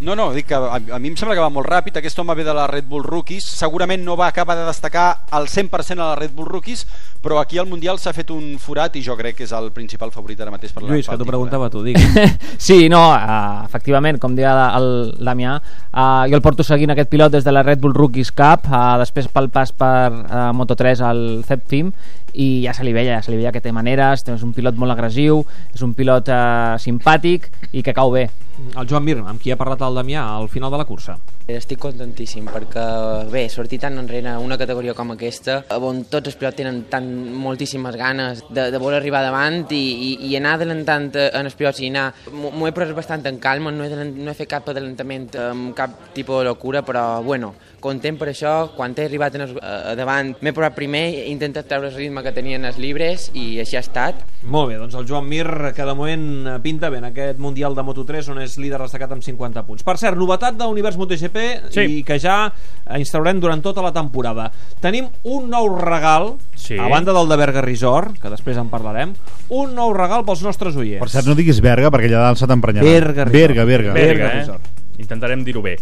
No, 0.00 0.14
no, 0.16 0.30
dic 0.32 0.46
que 0.48 0.56
a, 0.56 0.78
a 0.80 0.98
mi 0.98 1.10
em 1.10 1.16
sembla 1.20 1.34
que 1.36 1.42
va 1.44 1.50
molt 1.52 1.68
ràpid, 1.68 1.98
aquest 2.00 2.16
home 2.22 2.32
ve 2.38 2.44
de 2.46 2.54
la 2.56 2.64
Red 2.70 2.86
Bull 2.88 3.02
Rookies, 3.04 3.44
segurament 3.52 4.00
no 4.00 4.14
va 4.16 4.30
acabar 4.32 4.54
de 4.56 4.62
destacar 4.64 5.26
al 5.36 5.44
100% 5.44 6.00
a 6.00 6.06
la 6.06 6.14
Red 6.16 6.32
Bull 6.32 6.48
Rookies, 6.48 6.86
però 7.20 7.36
aquí 7.36 7.60
al 7.60 7.68
Mundial 7.68 8.00
s'ha 8.00 8.14
fet 8.16 8.32
un 8.32 8.56
forat 8.56 8.96
i 8.96 9.02
jo 9.04 9.12
crec 9.18 9.36
que 9.36 9.44
és 9.44 9.52
el 9.52 9.68
principal 9.76 10.08
favorit 10.14 10.40
ara 10.40 10.54
mateix 10.54 10.72
per 10.72 10.86
la 10.86 10.94
Lluís, 10.94 11.04
que 11.04 11.18
t'ho 11.20 11.28
preguntava 11.28 11.68
tu, 11.68 11.84
digues. 11.84 12.16
Sí, 12.70 12.88
no, 12.88 13.02
uh, 13.12 13.60
efectivament, 13.68 14.16
com 14.22 14.32
deia 14.38 14.54
el 14.80 14.90
Damià, 15.20 15.58
uh, 15.60 16.24
jo 16.32 16.40
el 16.40 16.46
porto 16.48 16.64
seguint 16.64 16.96
aquest 16.96 17.12
pilot 17.12 17.36
des 17.36 17.44
de 17.44 17.52
la 17.52 17.66
Red 17.66 17.84
Bull 17.84 17.92
Rookies 17.92 18.32
Cup, 18.32 18.72
uh, 18.72 18.96
després 19.04 19.28
pel 19.28 19.52
pas 19.52 19.68
per 19.68 20.08
uh, 20.08 20.48
Moto3 20.56 21.04
al 21.12 21.24
CEPFIM, 21.44 21.92
i 22.40 22.52
ja 22.64 22.72
se 22.72 22.88
li 22.88 22.96
veia, 22.96 23.18
ja 23.18 23.24
se 23.26 23.34
li 23.34 23.42
veia 23.42 23.52
que 23.52 23.60
té 23.60 23.68
maneres, 23.68 24.24
és 24.24 24.48
un 24.48 24.56
pilot 24.56 24.80
molt 24.80 24.96
agressiu, 24.96 25.44
és 25.74 25.84
un 25.84 25.92
pilot 25.92 26.32
uh, 26.32 26.78
simpàtic 26.80 27.52
i 27.76 27.84
que 27.84 27.92
cau 27.92 28.16
bé. 28.16 28.30
El 28.76 28.86
Joan 28.86 29.04
Mir, 29.04 29.16
amb 29.18 29.40
qui 29.42 29.50
ha 29.50 29.58
parlat 29.58 29.82
el 29.86 29.96
Damià 29.98 30.22
al 30.36 30.48
final 30.52 30.70
de 30.72 30.78
la 30.80 30.86
cursa. 30.86 31.16
Estic 31.50 31.80
contentíssim 31.82 32.46
perquè, 32.52 32.84
bé, 33.32 33.42
sortir 33.50 33.80
tan 33.82 33.98
enrere 33.98 34.36
una 34.38 34.58
categoria 34.60 34.94
com 34.94 35.10
aquesta, 35.14 35.56
on 35.74 36.04
tots 36.12 36.30
els 36.30 36.38
pilots 36.38 36.58
tenen 36.60 36.84
tan 36.92 37.08
moltíssimes 37.40 37.96
ganes 37.98 38.44
de, 38.50 38.68
de 38.70 38.82
voler 38.82 39.00
arribar 39.00 39.24
davant 39.26 39.64
i, 39.74 39.80
i, 39.80 40.10
i 40.28 40.36
anar 40.38 40.54
adelantant 40.58 41.10
eh, 41.16 41.30
en 41.40 41.50
els 41.50 41.58
pilots 41.58 41.82
i 41.82 41.90
anar... 41.90 42.06
M'ho 42.30 42.68
he 42.68 42.74
pres 42.76 42.94
bastant 42.94 43.26
en 43.26 43.40
calma, 43.42 43.72
no 43.74 43.88
he, 43.88 44.06
no 44.10 44.30
he 44.30 44.38
fet 44.38 44.52
cap 44.52 44.70
adelantament 44.70 45.26
amb 45.48 45.74
cap 45.78 45.96
tipus 46.14 46.44
de 46.44 46.50
locura, 46.52 46.84
però, 46.86 47.04
bueno, 47.26 47.54
content 47.80 48.18
per 48.20 48.28
això, 48.30 48.70
quan 48.76 48.94
he 48.96 49.04
arribat 49.08 49.34
en 49.38 49.44
el, 49.46 49.54
a 49.60 49.94
davant 49.98 50.34
m'he 50.40 50.52
posat 50.56 50.74
primer, 50.76 51.02
he 51.22 51.28
intentat 51.32 51.66
treure 51.70 51.88
el 51.88 51.94
ritme 51.96 52.22
que 52.22 52.32
tenien 52.36 52.64
els 52.68 52.78
llibres 52.78 53.30
i 53.34 53.58
així 53.62 53.76
ha 53.78 53.82
estat. 53.84 54.20
Molt 54.44 54.70
bé, 54.70 54.76
doncs 54.80 54.94
el 54.98 55.06
Joan 55.08 55.26
Mir, 55.28 55.46
que 55.76 55.84
de 55.86 55.94
moment 55.96 56.26
eh, 56.46 56.58
pinta 56.62 56.90
bé 56.92 56.98
en 57.00 57.08
aquest 57.10 57.38
Mundial 57.40 57.74
de 57.74 57.84
Moto3, 57.86 58.28
on 58.34 58.40
és 58.44 58.58
líder 58.60 58.78
destacat 58.82 59.12
amb 59.16 59.24
50 59.24 59.64
punts. 59.66 59.82
Per 59.86 59.96
cert, 60.00 60.18
novetat 60.20 60.58
d'Univers 60.60 60.98
MotoGP 61.00 61.38
Sí. 61.70 61.86
i 61.98 62.02
que 62.04 62.18
ja 62.20 62.52
instaurem 62.98 63.40
durant 63.40 63.62
tota 63.62 63.82
la 63.82 63.92
temporada. 63.92 64.50
Tenim 64.80 65.08
un 65.24 65.48
nou 65.50 65.68
regal, 65.80 66.34
Sí. 66.54 66.76
a 66.78 66.88
banda 66.88 67.12
del 67.16 67.28
de 67.28 67.36
Berga 67.36 67.62
Resort, 67.64 68.18
que 68.20 68.28
després 68.30 68.56
en 68.60 68.68
parlarem, 68.68 69.14
un 69.48 69.74
nou 69.74 69.94
regal 69.96 70.24
pels 70.24 70.42
nostres 70.44 70.76
oients. 70.76 71.00
Per 71.00 71.08
cert, 71.08 71.26
no 71.26 71.34
diguis 71.34 71.60
Berga 71.64 71.90
perquè 71.90 72.10
allà 72.10 72.26
dalt 72.28 72.38
se 72.38 72.46
t'emprenyarà. 72.46 72.84
Berga, 72.84 73.24
Resort. 73.24 73.32
Berga, 73.32 73.64
Berga. 73.64 73.92
Berga, 73.94 73.94
Berga 73.94 74.26
eh? 74.28 74.38
Resort. 74.40 74.68
Intentarem 75.00 75.42
dir-ho 75.44 75.62
bé. 75.64 75.78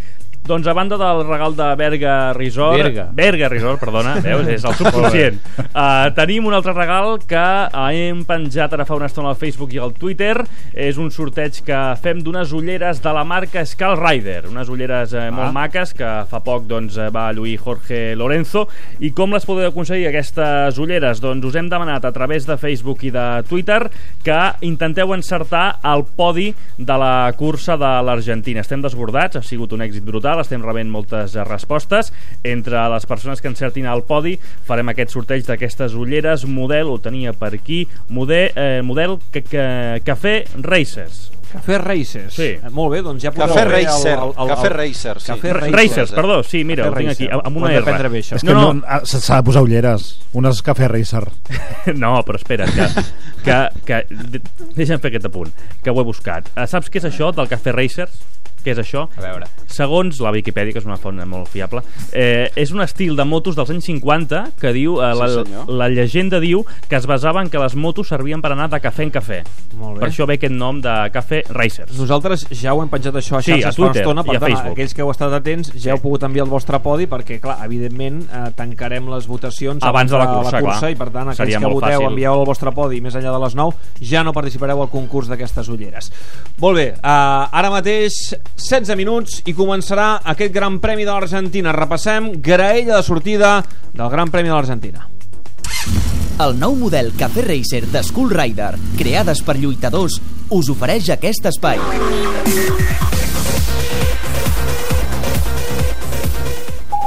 Doncs 0.49 0.67
a 0.67 0.73
banda 0.73 0.97
del 0.97 1.27
regal 1.29 1.53
de 1.55 1.75
Berga 1.77 2.33
Resort... 2.33 2.79
Berga. 2.81 3.09
Berga 3.13 3.49
Resort, 3.51 3.81
perdona, 3.83 4.15
veus? 4.25 4.47
És 4.49 4.63
el 4.65 4.73
subconscient. 4.79 5.37
uh, 5.75 6.07
tenim 6.17 6.47
un 6.49 6.55
altre 6.57 6.73
regal 6.73 7.19
que 7.29 7.43
hem 7.93 8.23
penjat 8.25 8.73
ara 8.73 8.87
fa 8.89 8.97
una 8.97 9.11
estona 9.11 9.29
al 9.35 9.37
Facebook 9.37 9.75
i 9.77 9.81
al 9.83 9.93
Twitter. 9.93 10.39
És 10.73 10.97
un 10.97 11.11
sorteig 11.13 11.59
que 11.67 11.81
fem 12.01 12.23
d'unes 12.25 12.55
ulleres 12.57 13.03
de 13.05 13.13
la 13.13 13.27
marca 13.29 13.61
Skull 13.69 13.99
Rider. 14.01 14.47
Unes 14.49 14.71
ulleres 14.73 15.13
eh, 15.13 15.27
molt 15.29 15.51
Ah. 15.51 15.53
maques 15.59 15.93
que 15.99 16.09
fa 16.31 16.41
poc 16.41 16.65
doncs, 16.71 16.97
eh, 16.97 17.11
va 17.13 17.27
lluir 17.37 17.59
Jorge 17.61 18.15
Lorenzo. 18.17 18.65
I 19.05 19.13
com 19.13 19.37
les 19.37 19.45
podeu 19.45 19.69
aconseguir, 19.69 20.09
aquestes 20.09 20.81
ulleres? 20.81 21.21
Doncs 21.21 21.45
us 21.45 21.61
hem 21.61 21.69
demanat 21.69 22.09
a 22.09 22.13
través 22.17 22.49
de 22.49 22.57
Facebook 22.57 23.05
i 23.05 23.13
de 23.13 23.27
Twitter 23.51 23.83
que 24.25 24.41
intenteu 24.65 25.13
encertar 25.13 25.77
el 25.93 26.07
podi 26.17 26.55
de 26.79 26.97
la 27.05 27.29
cursa 27.37 27.77
de 27.77 27.93
l'Argentina. 28.09 28.65
Estem 28.65 28.81
desbordats, 28.81 29.37
ha 29.37 29.45
sigut 29.45 29.77
un 29.77 29.85
èxit 29.85 30.05
brutal, 30.09 30.28
estem 30.43 30.63
rebent 30.65 30.91
moltes 30.93 31.35
eh, 31.37 31.45
respostes. 31.49 32.13
Entre 32.45 32.85
les 32.93 33.07
persones 33.09 33.41
que 33.41 33.49
encertin 33.49 33.89
al 33.89 34.05
podi 34.05 34.37
farem 34.69 34.93
aquest 34.93 35.17
sorteig 35.17 35.47
d'aquestes 35.49 35.97
ulleres 35.97 36.45
model, 36.45 36.93
ho 36.93 36.99
tenia 37.01 37.33
per 37.33 37.55
aquí, 37.57 37.87
model, 38.09 38.53
eh, 38.55 38.81
model 38.85 39.19
que, 39.33 39.43
que, 39.43 39.67
Café 40.05 40.45
Racers. 40.61 41.31
Café 41.49 41.79
Racers. 41.79 42.35
Sí. 42.35 42.43
Eh, 42.43 42.71
Molt 42.71 42.93
bé, 42.93 43.01
doncs 43.01 43.23
ja 43.25 43.31
podeu 43.33 43.49
Cafè 43.49 43.63
fer 43.63 43.69
Racer, 43.71 44.13
el, 44.19 44.25
el, 44.29 44.33
el, 44.37 44.51
Cafè 44.53 44.71
Racer, 44.75 45.15
sí. 45.21 45.31
Cafè 45.31 45.53
Racers, 45.57 45.77
Racers, 45.79 46.13
perdó, 46.13 46.43
sí, 46.45 46.61
mira, 46.69 46.85
Cafè 46.85 46.93
ho 46.93 46.99
tinc 46.99 47.15
aquí, 47.15 47.29
amb 47.33 47.57
una 47.57 47.73
R. 47.73 48.11
bé, 48.13 48.21
això. 48.21 48.37
És 48.37 48.45
que 48.45 48.53
no, 48.53 48.75
no. 48.77 48.99
s'ha 49.09 49.39
de 49.39 49.47
posar 49.47 49.63
ulleres. 49.65 50.11
Unes 50.37 50.61
cafè 50.63 50.91
racer. 50.93 51.25
No, 51.97 52.19
però 52.27 52.37
espera, 52.37 52.67
que, 52.69 52.85
que, 53.47 53.57
que 53.89 54.03
de- 54.11 54.43
deixa'm 54.77 55.01
fer 55.01 55.09
aquest 55.09 55.31
apunt, 55.31 55.55
que 55.83 55.91
ho 55.91 56.03
he 56.03 56.05
buscat. 56.05 56.51
Saps 56.69 56.93
què 56.93 57.01
és 57.01 57.09
això 57.09 57.31
del 57.33 57.49
Cafè 57.49 57.73
Racers? 57.73 58.21
Què 58.65 58.73
és 58.75 58.79
això? 58.79 59.09
A 59.17 59.21
veure. 59.21 59.47
Segons 59.67 60.19
la 60.21 60.31
Viquipèdia, 60.35 60.73
que 60.73 60.79
és 60.81 60.85
una 60.89 60.97
font 60.97 61.19
molt 61.29 61.49
fiable, 61.49 61.83
eh, 62.13 62.51
és 62.57 62.71
un 62.73 62.81
estil 62.81 63.15
de 63.17 63.25
motos 63.25 63.55
dels 63.57 63.71
anys 63.71 63.85
50 63.85 64.53
que 64.61 64.73
diu, 64.73 64.99
eh, 65.03 65.13
Sí, 65.15 65.19
la, 65.21 65.29
senyor. 65.29 65.69
la 65.71 65.89
llegenda 65.89 66.41
diu 66.41 66.65
que 66.89 66.97
es 66.97 67.07
basava 67.07 67.43
en 67.43 67.49
que 67.51 67.59
les 67.59 67.75
motos 67.77 68.09
servien 68.09 68.41
per 68.43 68.53
anar 68.53 68.69
de 68.71 68.81
cafè 68.81 69.03
en 69.05 69.11
cafè. 69.13 69.43
Molt 69.79 69.95
bé. 69.99 70.01
Per 70.01 70.09
això 70.09 70.27
ve 70.27 70.35
aquest 70.35 70.53
nom 70.53 70.81
de 70.81 70.89
Cafè 71.13 71.43
Racers. 71.51 71.97
Nosaltres 71.99 72.47
ja 72.51 72.75
ho 72.75 72.83
hem 72.83 72.89
penjat 72.89 73.15
això 73.15 73.37
a 73.39 73.43
Sí, 73.43 73.53
xarxes 73.53 73.67
a 73.67 73.73
fa 73.73 73.83
una 73.83 73.93
Twitter 73.93 74.03
estona, 74.03 74.25
per 74.25 74.33
i 74.33 74.37
a 74.37 74.41
tant, 74.41 74.53
Facebook. 74.53 74.73
aquells 74.79 74.95
que 74.95 75.03
heu 75.03 75.11
estat 75.11 75.33
atents 75.33 75.73
ja 75.77 75.93
heu 75.93 76.01
pogut 76.03 76.23
enviar 76.25 76.45
el 76.45 76.51
vostre 76.51 76.81
podi 76.81 77.07
perquè, 77.07 77.39
clar, 77.41 77.59
evidentment 77.65 78.23
eh, 78.23 78.51
tancarem 78.57 79.09
les 79.15 79.27
votacions 79.27 79.83
Abans 79.83 80.11
de 80.11 80.19
la 80.19 80.27
cursa, 80.27 80.59
clar. 80.61 80.91
i 80.91 80.95
per 80.97 81.11
tant, 81.11 81.29
aquells 81.29 81.37
Seria 81.37 81.59
que 81.61 81.67
voteu, 81.67 82.01
fàcil. 82.01 82.11
envieu 82.11 82.41
el 82.41 82.47
vostre 82.47 82.73
podi 82.73 83.01
més 83.01 83.15
enllà 83.15 83.33
de 83.33 83.45
les 83.45 83.55
9, 83.55 83.77
ja 84.01 84.25
no 84.25 84.33
participareu 84.33 84.83
al 84.83 84.89
concurs 84.91 85.29
d'aquestes 85.29 85.69
ulleres. 85.69 86.11
Molt 86.59 86.77
bé, 86.77 86.89
eh, 86.89 86.99
ara 87.03 87.71
mateix 87.71 88.35
16 88.57 88.97
minuts 88.97 89.43
i 89.47 89.55
començarà 89.55 90.21
aquest 90.25 90.55
Gran 90.55 90.81
Premi 90.81 91.05
de 91.05 91.13
l'Argentina. 91.13 91.75
Repassem 91.77 92.33
graella 92.41 92.97
de 92.97 93.05
sortida 93.07 93.59
del 93.93 94.09
Gran 94.11 94.33
Premi 94.33 94.49
de 94.49 94.57
l'Argentina. 94.57 95.09
El 96.39 96.55
nou 96.59 96.77
model 96.79 97.11
Cafè 97.19 97.43
Racer 97.43 97.83
de 97.91 98.03
Skull 98.07 98.31
Rider, 98.31 98.77
creades 98.99 99.43
per 99.43 99.59
lluitadors, 99.59 100.21
us 100.55 100.71
ofereix 100.71 101.11
aquest 101.11 101.51
espai. 101.51 101.83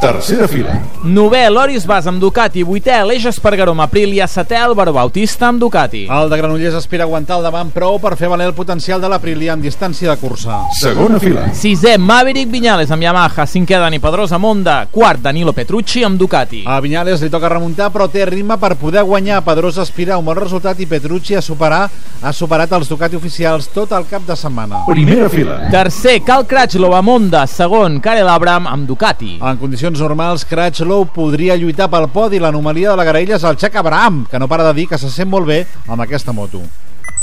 Tercera 0.01 0.47
fila. 0.47 0.73
Novè, 1.03 1.47
Loris 1.51 1.85
Bas 1.85 2.07
amb 2.09 2.17
Ducati. 2.17 2.63
Vuitè, 2.65 2.95
Aleix 3.03 3.27
Espargaró 3.29 3.75
amb 3.75 3.83
Aprilia. 3.83 4.25
Setè, 4.25 4.57
Álvaro 4.57 4.89
Bautista 4.95 5.45
amb 5.47 5.61
Ducati. 5.61 6.07
El 6.09 6.29
de 6.29 6.37
Granollers 6.39 6.73
aspira 6.79 7.03
a 7.03 7.05
aguantar 7.05 7.37
el 7.37 7.45
davant 7.45 7.69
prou 7.69 7.99
per 8.01 8.15
fer 8.17 8.29
valer 8.31 8.47
el 8.49 8.55
potencial 8.57 8.97
de 9.01 9.11
l'Aprilia 9.11 9.53
en 9.53 9.61
distància 9.61 10.09
de 10.09 10.17
cursa. 10.17 10.63
Segona 10.79 11.19
fila. 11.21 11.43
Sisè, 11.53 11.99
Maverick 12.01 12.49
Viñales 12.49 12.89
amb 12.89 13.05
Yamaha. 13.05 13.45
Cinquè, 13.45 13.77
Dani 13.77 13.99
Pedrosa 14.01 14.39
amb 14.39 14.49
Honda. 14.49 14.79
Quart, 14.89 15.21
Danilo 15.21 15.53
Petrucci 15.53 16.01
amb 16.03 16.17
Ducati. 16.17 16.63
A 16.65 16.79
Viñales 16.81 17.21
li 17.21 17.29
toca 17.29 17.53
remuntar, 17.53 17.91
però 17.93 18.09
té 18.09 18.25
ritme 18.25 18.57
per 18.57 18.73
poder 18.81 19.05
guanyar. 19.05 19.43
Pedrosa 19.45 19.85
aspira 19.85 20.15
a 20.15 20.17
un 20.17 20.25
bon 20.25 20.41
resultat 20.41 20.81
i 20.81 20.89
Petrucci 20.89 21.37
a 21.37 21.45
superar 21.45 21.83
ha 22.21 22.33
superat 22.33 22.73
els 22.77 22.89
Ducati 22.89 23.17
oficials 23.17 23.69
tot 23.73 23.93
el 23.93 24.09
cap 24.09 24.25
de 24.25 24.35
setmana. 24.37 24.81
Primera 24.89 25.29
fila. 25.29 25.61
Tercer, 25.69 26.23
Cal 26.25 26.47
Cratchlow 26.49 26.97
amb 26.97 27.09
Honda. 27.09 27.45
Segon, 27.45 27.99
Karel 28.01 28.29
Abram 28.29 28.65
amb 28.69 28.89
Ducati. 28.89 29.37
En 29.41 29.57
condicions 29.61 29.90
normals, 29.99 30.45
Cratchlow 30.47 31.09
podria 31.11 31.57
lluitar 31.59 31.89
pel 31.91 32.07
podi. 32.13 32.39
L'anomalia 32.39 32.93
de 32.93 32.95
la 32.95 33.03
garella 33.03 33.35
és 33.35 33.43
el 33.43 33.57
Check 33.57 33.75
Abraham, 33.75 34.23
que 34.31 34.39
no 34.39 34.47
para 34.47 34.69
de 34.69 34.73
dir 34.79 34.87
que 34.87 35.01
se 35.01 35.11
sent 35.11 35.29
molt 35.29 35.49
bé 35.51 35.65
amb 35.87 36.01
aquesta 36.01 36.31
moto. 36.31 36.63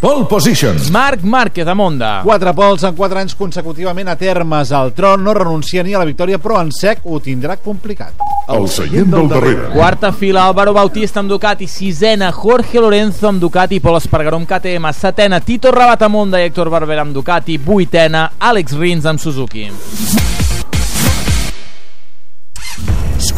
Pole 0.00 0.26
position. 0.30 0.76
Marc 0.94 1.24
Márquez 1.26 1.66
amb 1.66 1.82
Honda. 1.82 2.20
Quatre 2.22 2.52
pols 2.54 2.84
en 2.86 2.94
quatre 2.94 3.18
anys 3.18 3.34
consecutivament 3.34 4.06
a 4.06 4.14
termes. 4.14 4.70
El 4.70 4.92
tron 4.94 5.24
no 5.26 5.34
renuncia 5.34 5.82
ni 5.82 5.94
a 5.94 5.98
la 5.98 6.06
victòria, 6.06 6.38
però 6.38 6.60
en 6.62 6.70
sec 6.70 7.02
ho 7.02 7.18
tindrà 7.18 7.56
complicat. 7.58 8.14
El 8.48 8.68
seient 8.70 9.10
del 9.10 9.26
darrere. 9.28 9.72
Quarta 9.74 10.12
fila, 10.12 10.46
Álvaro 10.46 10.72
Bautista 10.72 11.18
amb 11.18 11.32
Ducati. 11.32 11.66
Sisena, 11.66 12.30
Jorge 12.30 12.78
Lorenzo 12.78 13.26
amb 13.26 13.42
Ducati. 13.42 13.80
Pol 13.82 13.98
Espargaró 13.98 14.38
amb 14.38 14.46
KTM. 14.46 14.92
Setena, 14.94 15.40
Tito 15.40 15.72
Rabat 15.74 16.06
amb 16.06 16.22
Honda 16.22 16.38
i 16.38 16.46
Héctor 16.46 16.70
Barber 16.70 17.00
amb 17.02 17.16
Ducati. 17.18 17.58
Vuitena, 17.58 18.30
Àlex 18.38 18.78
Rins 18.78 19.04
amb 19.04 19.18
Suzuki. 19.18 19.66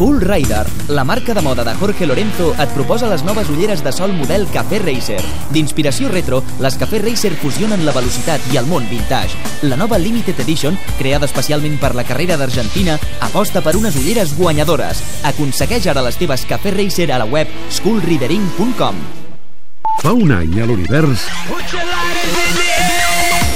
Skull 0.01 0.23
Rider, 0.23 0.67
la 0.89 1.05
marca 1.05 1.35
de 1.35 1.43
moda 1.43 1.63
de 1.63 1.75
Jorge 1.75 2.07
Lorenzo, 2.07 2.55
et 2.57 2.71
proposa 2.73 3.07
les 3.11 3.21
noves 3.23 3.51
ulleres 3.53 3.83
de 3.85 3.93
sol 3.93 4.15
model 4.17 4.47
Cafè 4.49 4.79
Racer. 4.81 5.19
D'inspiració 5.53 6.09
retro, 6.09 6.39
les 6.65 6.79
Cafè 6.81 7.03
Racer 7.03 7.35
fusionen 7.37 7.85
la 7.85 7.93
velocitat 7.93 8.47
i 8.49 8.57
el 8.57 8.65
món 8.71 8.89
vintage. 8.89 9.37
La 9.69 9.77
nova 9.77 9.99
Limited 10.01 10.41
Edition, 10.41 10.79
creada 10.97 11.29
especialment 11.29 11.77
per 11.77 11.93
la 11.93 12.07
carrera 12.09 12.41
d'Argentina, 12.41 12.97
aposta 13.29 13.61
per 13.61 13.77
unes 13.77 14.01
ulleres 14.01 14.33
guanyadores. 14.41 15.05
Aconsegueix 15.35 15.91
ara 15.93 16.07
les 16.09 16.17
teves 16.17 16.49
Cafè 16.49 16.73
Racer 16.79 17.11
a 17.13 17.21
la 17.21 17.29
web 17.29 17.53
skullridering.com. 17.69 19.05
Fa 20.01 20.17
un 20.17 20.33
any 20.33 20.63
a 20.63 20.65
l'univers 20.65 21.29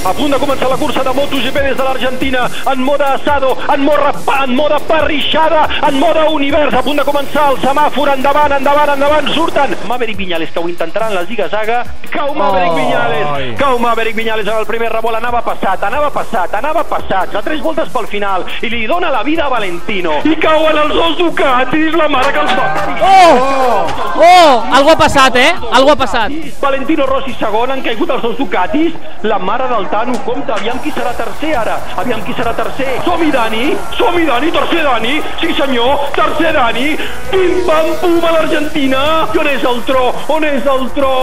A 0.05 0.13
punt 0.13 0.29
de 0.29 0.37
començar 0.37 0.69
la 0.69 0.77
cursa 0.77 1.01
de 1.01 1.13
MotoGP 1.17 1.55
des 1.65 1.77
de 1.79 1.85
l'Argentina, 1.85 2.41
en 2.71 2.83
moda 2.85 3.15
assado, 3.15 3.57
en 3.73 3.85
moda, 3.87 4.11
en 4.45 4.55
moda 4.55 4.79
parrixada, 4.79 5.63
en 5.89 5.99
moda 5.99 6.27
univers, 6.29 6.75
a 6.77 6.83
punt 6.85 7.01
de 7.01 7.05
començar 7.09 7.47
el 7.55 7.57
semàfor, 7.63 8.11
endavant, 8.13 8.53
endavant, 8.53 8.93
endavant, 8.93 9.31
surten 9.33 9.73
Maverick 9.89 10.19
Viñales, 10.19 10.51
que 10.53 10.61
ho 10.61 10.69
intentarà 10.69 11.09
en 11.09 11.15
la 11.15 11.25
ziga-zaga, 11.25 11.79
cau 12.13 12.35
Maverick 12.35 12.75
Ai. 12.75 12.83
Viñales, 12.83 13.57
cau 13.57 13.79
Maverick 13.79 14.17
Viñales 14.19 14.47
en 14.47 14.59
el 14.59 14.67
primer 14.67 14.93
rebol, 14.93 15.17
anava 15.17 15.41
passat, 15.41 15.89
anava 15.89 16.13
passat, 16.13 16.53
anava 16.61 16.85
passat, 16.85 17.35
a 17.35 17.43
tres 17.49 17.65
voltes 17.65 17.89
pel 17.89 18.07
final, 18.13 18.45
i 18.61 18.69
li 18.69 18.85
dona 18.87 19.09
la 19.09 19.23
vida 19.23 19.47
a 19.47 19.49
Valentino, 19.49 20.19
i 20.29 20.37
cauen 20.37 20.83
els 20.85 20.93
dos 20.93 21.17
Ducatis, 21.23 21.97
la 21.97 22.11
mare 22.13 22.29
que 22.29 22.45
els 22.45 22.55
va 22.61 22.69
parir. 22.77 23.01
Oh! 23.01 23.89
Oh! 24.21 24.63
Algo 24.69 24.93
ha 24.93 25.01
passat, 25.01 25.41
eh? 25.41 25.49
Algo 25.73 25.97
ha 25.97 25.97
passat. 25.97 26.39
Valentino 26.61 27.09
Rossi 27.09 27.33
segon, 27.41 27.73
han 27.73 27.81
caigut 27.81 28.13
els 28.19 28.29
dos 28.29 28.37
Ducatis, 28.37 28.93
la 29.25 29.41
mare 29.41 29.73
del 29.73 29.89
Tano 29.95 30.19
compta, 30.25 30.55
aviam 30.55 30.81
qui 30.81 30.91
serà 30.91 31.13
tercer 31.15 31.55
ara, 31.55 31.79
aviam 31.95 32.21
qui 32.25 32.35
serà 32.35 32.53
tercer. 32.53 33.01
Som-hi 33.05 33.31
Dani, 33.31 33.77
som-hi 33.95 34.25
Dani, 34.27 34.51
tercer 34.51 34.83
Dani, 34.83 35.23
sí 35.39 35.55
senyor, 35.55 36.11
tercer 36.17 36.51
Dani, 36.53 36.99
pim 37.31 37.63
pam 37.63 37.93
pum 38.01 38.27
a 38.27 38.33
l'Argentina, 38.35 39.05
i 39.31 39.39
on 39.39 39.53
és 39.53 39.63
el 39.63 39.79
tro, 39.87 40.03
on 40.35 40.49
és 40.51 40.67
el 40.67 40.91
tro, 40.99 41.15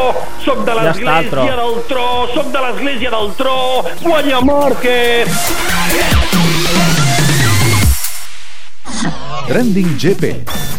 soc 0.46 0.64
de 0.64 0.72
Ja 0.72 0.88
l'església 0.88 1.60
del 1.60 1.84
tro, 1.92 2.08
soc 2.32 2.48
de 2.56 2.64
l'església 2.64 3.12
del 3.12 3.36
tro, 3.36 3.60
guanya 4.08 4.40
Márquez. 4.40 5.28
Trending 9.52 9.98
GP. 10.00 10.71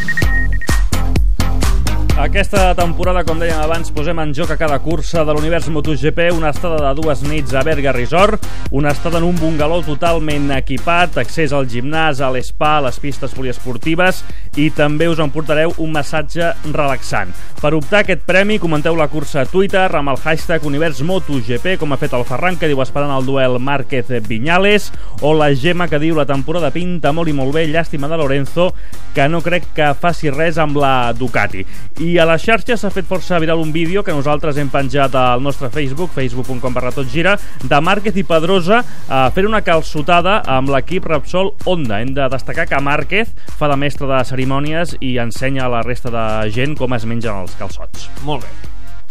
Aquesta 2.23 2.69
temporada, 2.79 3.25
com 3.27 3.41
dèiem 3.41 3.59
abans, 3.59 3.89
posem 3.91 4.21
en 4.23 4.31
joc 4.31 4.53
a 4.55 4.57
cada 4.61 4.77
cursa 4.79 5.25
de 5.27 5.35
l'univers 5.35 5.67
MotoGP 5.75 6.29
una 6.37 6.53
estada 6.55 6.77
de 6.79 6.93
dues 7.01 7.25
nits 7.27 7.51
a 7.59 7.65
Berga 7.67 7.91
Resort, 7.91 8.47
una 8.71 8.93
estada 8.95 9.19
en 9.19 9.27
un 9.27 9.41
bungalou 9.41 9.83
totalment 9.83 10.53
equipat, 10.55 11.19
accés 11.19 11.51
al 11.51 11.67
gimnàs, 11.67 12.21
a 12.23 12.31
l'espa, 12.31 12.77
a 12.77 12.85
les 12.87 13.01
pistes 13.03 13.35
poliesportives 13.35 14.23
i 14.55 14.69
també 14.71 15.09
us 15.11 15.19
emportareu 15.25 15.75
un 15.83 15.91
massatge 15.97 16.53
relaxant. 16.71 17.35
Per 17.59 17.73
optar 17.75 18.05
aquest 18.05 18.23
premi, 18.27 18.61
comenteu 18.63 18.95
la 18.95 19.09
cursa 19.11 19.43
a 19.43 19.49
Twitter 19.51 19.89
amb 19.91 20.15
el 20.15 20.23
hashtag 20.23 20.63
Univers 20.69 21.03
MotoGP, 21.03 21.75
com 21.81 21.91
ha 21.91 21.99
fet 21.99 22.15
el 22.15 22.27
Ferran, 22.29 22.55
que 22.61 22.71
diu 22.71 22.85
esperant 22.87 23.17
el 23.17 23.27
duel 23.27 23.59
Márquez-Viñales, 23.59 24.93
o 25.27 25.35
la 25.35 25.51
Gemma, 25.59 25.91
que 25.91 25.99
diu 26.03 26.15
la 26.19 26.29
temporada 26.29 26.71
pinta 26.71 27.11
molt 27.11 27.31
i 27.31 27.37
molt 27.39 27.55
bé, 27.59 27.67
llàstima 27.67 28.11
de 28.11 28.19
Lorenzo, 28.21 28.71
que 29.15 29.27
no 29.31 29.43
crec 29.43 29.73
que 29.75 29.93
faci 29.99 30.31
res 30.31 30.59
amb 30.63 30.79
la 30.79 31.13
Ducati. 31.17 31.67
I 32.03 32.12
a 32.19 32.27
les 32.29 32.43
xarxes 32.43 32.83
s'ha 32.83 32.91
fet 32.93 33.07
força 33.09 33.39
viral 33.43 33.61
un 33.63 33.73
vídeo 33.73 34.03
que 34.03 34.15
nosaltres 34.15 34.59
hem 34.59 34.71
penjat 34.73 35.15
al 35.19 35.43
nostre 35.45 35.71
Facebook, 35.71 36.11
facebook.com 36.17 36.75
barra 36.75 36.93
tot 36.95 37.09
gira, 37.13 37.37
de 37.63 37.81
Márquez 37.81 38.19
i 38.19 38.27
Pedrosa 38.27 38.83
a 39.09 39.23
fer 39.35 39.47
una 39.49 39.63
calçotada 39.63 40.41
amb 40.57 40.73
l'equip 40.75 41.07
Repsol 41.07 41.55
Honda. 41.65 42.03
Hem 42.03 42.13
de 42.17 42.29
destacar 42.33 42.67
que 42.69 42.83
Márquez 42.83 43.33
fa 43.59 43.71
de 43.71 43.79
mestre 43.79 44.11
de 44.11 44.21
cerimònies 44.29 44.99
i 45.01 45.17
ensenya 45.23 45.67
a 45.69 45.73
la 45.79 45.87
resta 45.87 46.13
de 46.13 46.27
gent 46.53 46.77
com 46.79 46.99
es 46.99 47.07
mengen 47.09 47.45
els 47.45 47.59
calçots. 47.61 48.11
Molt 48.27 48.49
bé. 48.49 48.72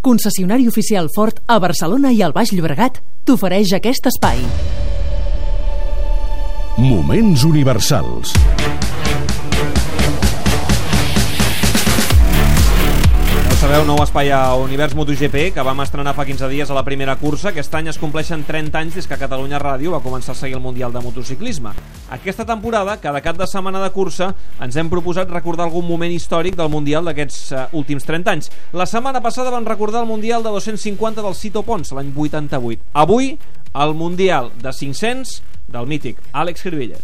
concessionari 0.00 0.68
oficial 0.68 1.08
Ford 1.14 1.40
a 1.46 1.58
Barcelona 1.58 2.12
i 2.12 2.22
al 2.22 2.32
Baix 2.36 2.52
Llobregat, 2.54 3.00
t'ofereix 3.24 3.74
aquest 3.76 4.08
espai. 4.10 4.42
Moments 6.80 7.44
universals. 7.44 8.34
Sabeu, 13.70 13.86
nou 13.86 14.00
espai 14.02 14.32
a 14.34 14.56
Univers 14.58 14.96
MotoGP, 14.98 15.52
que 15.54 15.62
vam 15.62 15.78
estrenar 15.84 16.10
fa 16.16 16.24
15 16.26 16.48
dies 16.50 16.70
a 16.72 16.74
la 16.74 16.82
primera 16.82 17.14
cursa. 17.20 17.52
Aquest 17.52 17.74
any 17.78 17.86
es 17.92 18.00
compleixen 18.02 18.42
30 18.42 18.80
anys 18.80 18.96
des 18.98 19.06
que 19.06 19.18
Catalunya 19.20 19.60
Ràdio 19.62 19.92
va 19.94 20.00
començar 20.02 20.34
a 20.34 20.38
seguir 20.40 20.56
el 20.58 20.64
Mundial 20.64 20.90
de 20.90 20.98
Motociclisme. 21.04 21.70
Aquesta 22.10 22.42
temporada, 22.48 22.96
cada 22.98 23.20
cap 23.22 23.38
de 23.38 23.46
setmana 23.46 23.78
de 23.84 23.92
cursa, 23.94 24.32
ens 24.58 24.74
hem 24.74 24.90
proposat 24.90 25.30
recordar 25.30 25.68
algun 25.68 25.86
moment 25.86 26.10
històric 26.10 26.58
del 26.58 26.72
Mundial 26.72 27.06
d'aquests 27.06 27.52
uh, 27.52 27.62
últims 27.78 28.08
30 28.08 28.34
anys. 28.34 28.50
La 28.74 28.88
setmana 28.90 29.22
passada 29.22 29.54
van 29.54 29.68
recordar 29.68 30.02
el 30.02 30.10
Mundial 30.10 30.42
de 30.42 30.50
250 30.50 31.22
del 31.22 31.38
Cito 31.38 31.62
Pons, 31.62 31.94
l'any 31.94 32.10
88. 32.10 32.90
Avui, 33.06 33.36
el 33.70 33.94
Mundial 33.94 34.50
de 34.58 34.74
500 34.74 35.42
del 35.70 35.86
mític 35.86 36.18
Àlex 36.32 36.66
Cribiller. 36.66 36.98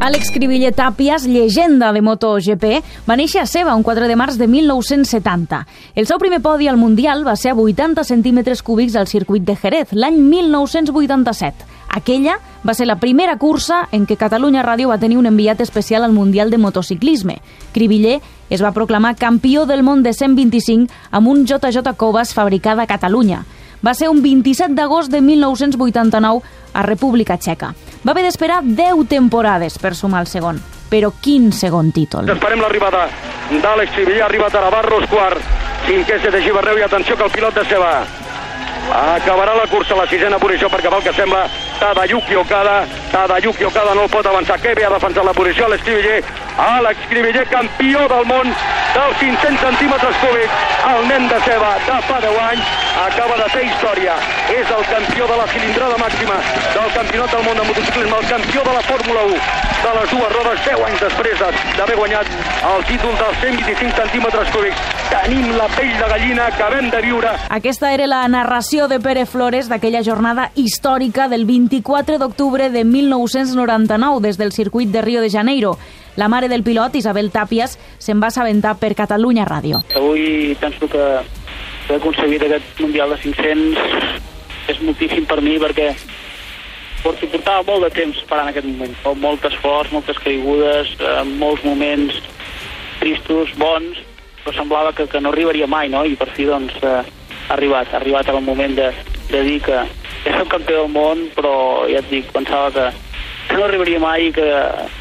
Àlex 0.00 0.30
Cribiller 0.32 0.70
Tàpies, 0.72 1.26
llegenda 1.28 1.90
de 1.92 2.00
MotoGP, 2.00 2.78
va 3.04 3.16
néixer 3.20 3.42
a 3.42 3.46
Seva 3.46 3.74
un 3.76 3.82
4 3.84 4.06
de 4.08 4.14
març 4.16 4.38
de 4.40 4.46
1970. 4.48 5.58
El 5.92 6.06
seu 6.08 6.16
primer 6.16 6.38
podi 6.40 6.70
al 6.70 6.78
Mundial 6.80 7.20
va 7.26 7.34
ser 7.36 7.52
a 7.52 7.58
80 7.60 8.06
centímetres 8.08 8.62
cúbics 8.64 8.96
al 8.96 9.10
circuit 9.12 9.44
de 9.44 9.58
Jerez, 9.60 9.92
l'any 9.92 10.16
1987. 10.16 11.68
Aquella 11.92 12.38
va 12.64 12.72
ser 12.72 12.86
la 12.88 12.96
primera 12.96 13.36
cursa 13.36 13.82
en 13.92 14.08
què 14.08 14.16
Catalunya 14.16 14.64
Ràdio 14.64 14.88
va 14.88 14.96
tenir 14.96 15.20
un 15.20 15.28
enviat 15.28 15.60
especial 15.60 16.08
al 16.08 16.16
Mundial 16.16 16.48
de 16.48 16.56
Motociclisme. 16.56 17.36
Cribiller 17.76 18.22
es 18.48 18.64
va 18.64 18.72
proclamar 18.72 19.18
campió 19.20 19.66
del 19.66 19.84
món 19.84 20.02
de 20.02 20.14
125 20.16 20.88
amb 21.10 21.28
un 21.28 21.44
JJ 21.44 21.92
Cobas 21.98 22.32
fabricada 22.32 22.88
a 22.88 22.88
Catalunya. 22.88 23.44
Va 23.84 23.92
ser 23.92 24.08
un 24.08 24.24
27 24.24 24.72
d'agost 24.72 25.12
de 25.12 25.20
1989 25.20 26.40
a 26.72 26.88
República 26.88 27.36
Txeca. 27.36 27.74
Va 28.06 28.12
haver 28.14 28.24
d'esperar 28.24 28.62
10 28.64 29.08
temporades 29.08 29.76
per 29.78 29.94
sumar 29.94 30.22
el 30.24 30.30
segon. 30.30 30.60
Però 30.90 31.12
quin 31.22 31.50
segon 31.52 31.92
títol? 31.94 32.30
Esperem 32.32 32.62
l'arribada 32.62 33.04
d'Àlex 33.50 33.92
Cribiller, 33.94 34.22
ha 34.24 34.28
arribat 34.30 34.56
a 34.56 34.64
Navarros, 34.64 35.04
quart, 35.10 35.44
cinquè 35.86 36.18
de 36.24 36.40
Giberneu 36.42 36.78
i 36.80 36.86
atenció 36.86 37.16
que 37.16 37.28
el 37.28 37.34
pilot 37.34 37.60
de 37.60 37.64
Seva 37.68 37.92
acabarà 38.90 39.54
la 39.54 39.66
cursa 39.70 39.94
a 39.94 40.00
la 40.00 40.06
sisena 40.10 40.38
posició 40.42 40.70
perquè 40.72 40.90
pel 40.90 41.04
que 41.04 41.12
sembla 41.14 41.44
Tadayuki 41.80 42.36
Okada. 42.36 42.86
Tadayuki 43.10 43.64
Okada 43.64 43.94
no 43.94 44.02
el 44.04 44.10
pot 44.10 44.26
avançar. 44.26 44.60
Que 44.60 44.74
bé 44.74 44.84
ha 44.84 44.92
defensat 44.92 45.24
la 45.24 45.32
posició? 45.32 45.66
Àlex 45.66 45.82
Cribiller 45.82 46.22
Àlex 46.60 47.08
Cribiller 47.08 47.46
campió 47.48 48.06
del 48.12 48.26
món 48.28 48.52
dels 48.94 49.16
500 49.20 49.60
centímetres 49.64 50.16
cúbics. 50.20 50.52
El 50.90 51.08
nen 51.08 51.28
de 51.30 51.38
Seva 51.46 51.72
de 51.86 51.98
fa 52.08 52.20
10 52.20 52.38
anys. 52.50 52.76
Acaba 53.00 53.36
de 53.40 53.48
fer 53.54 53.64
història. 53.64 54.14
És 54.52 54.70
el 54.76 54.84
campió 54.92 55.26
de 55.30 55.40
la 55.40 55.46
cilindrada 55.54 55.96
màxima 56.04 56.36
del 56.74 56.92
campionat 56.98 57.34
del 57.36 57.44
món 57.48 57.56
de 57.62 57.66
motociclisme 57.70 58.16
el 58.20 58.28
campió 58.28 58.64
de 58.68 58.72
la 58.76 58.82
Fórmula 58.90 59.24
1 59.30 59.70
de 59.80 59.92
les 59.96 60.10
dues 60.12 60.32
rodes 60.36 60.64
10 60.66 60.82
anys 60.86 61.00
després 61.06 61.44
d'haver 61.78 61.96
guanyat 61.96 62.26
el 62.74 62.84
títol 62.90 63.14
dels 63.16 63.38
125 63.40 63.96
centímetres 63.96 64.50
cúbics. 64.52 64.82
Tenim 65.10 65.56
la 65.56 65.68
pell 65.72 65.94
de 65.96 66.08
gallina 66.12 66.50
que 66.50 66.60
acabem 66.60 66.90
de 66.90 67.00
viure. 67.06 67.32
Aquesta 67.48 67.92
era 67.94 68.06
la 68.10 68.20
narració 68.28 68.88
de 68.88 69.00
Pere 69.00 69.24
Flores 69.26 69.70
d'aquella 69.70 70.02
jornada 70.04 70.50
històrica 70.54 71.28
del 71.32 71.46
24 71.70 72.18
d'octubre 72.18 72.68
de 72.68 72.82
1999 72.84 74.20
des 74.20 74.36
del 74.36 74.50
circuit 74.50 74.90
de 74.90 75.02
Rio 75.02 75.20
de 75.20 75.30
Janeiro. 75.30 75.78
La 76.16 76.26
mare 76.28 76.48
del 76.48 76.64
pilot, 76.64 76.96
Isabel 76.98 77.30
Tàpies, 77.30 77.78
se'n 77.98 78.18
va 78.20 78.26
assabentar 78.34 78.74
per 78.80 78.96
Catalunya 78.98 79.46
Ràdio. 79.46 79.78
Avui 79.94 80.56
penso 80.58 80.88
que 80.90 80.98
haver 80.98 82.00
aconseguit 82.00 82.42
aquest 82.42 82.80
Mundial 82.82 83.14
de 83.14 83.20
500 83.22 83.78
és 84.70 84.82
moltíssim 84.82 85.26
per 85.30 85.38
mi 85.40 85.58
perquè 85.62 85.92
porto, 87.04 87.30
portava 87.30 87.62
molt 87.62 87.86
de 87.86 87.94
temps 88.00 88.18
esperant 88.18 88.50
aquest 88.50 88.66
moment. 88.66 88.98
Molt 89.22 89.46
esforç, 89.46 89.94
moltes 89.94 90.18
caigudes, 90.26 90.90
molts 91.38 91.62
moments 91.64 92.18
tristos, 92.98 93.54
bons, 93.56 94.02
però 94.42 94.58
semblava 94.58 94.92
que, 94.92 95.06
que 95.06 95.22
no 95.22 95.30
arribaria 95.30 95.70
mai, 95.70 95.88
no? 95.88 96.02
I 96.04 96.18
per 96.18 96.28
fi, 96.34 96.50
doncs, 96.50 96.74
eh, 96.82 97.19
ha 97.50 97.58
arribat. 97.58 97.92
Ha 97.92 97.98
arribat 97.98 98.30
el 98.30 98.40
moment 98.46 98.76
de, 98.78 98.90
de 99.30 99.42
dir 99.46 99.60
que 99.66 99.82
ja 100.24 100.38
soc 100.38 100.50
campió 100.54 100.84
del 100.84 100.92
món, 100.94 101.26
però 101.36 101.54
ja 101.90 102.00
et 102.00 102.10
dic, 102.12 102.30
pensava 102.32 102.70
que, 102.74 102.88
que 103.50 103.58
no 103.58 103.66
arribaria 103.66 104.00
mai 104.00 104.30
que, 104.32 104.48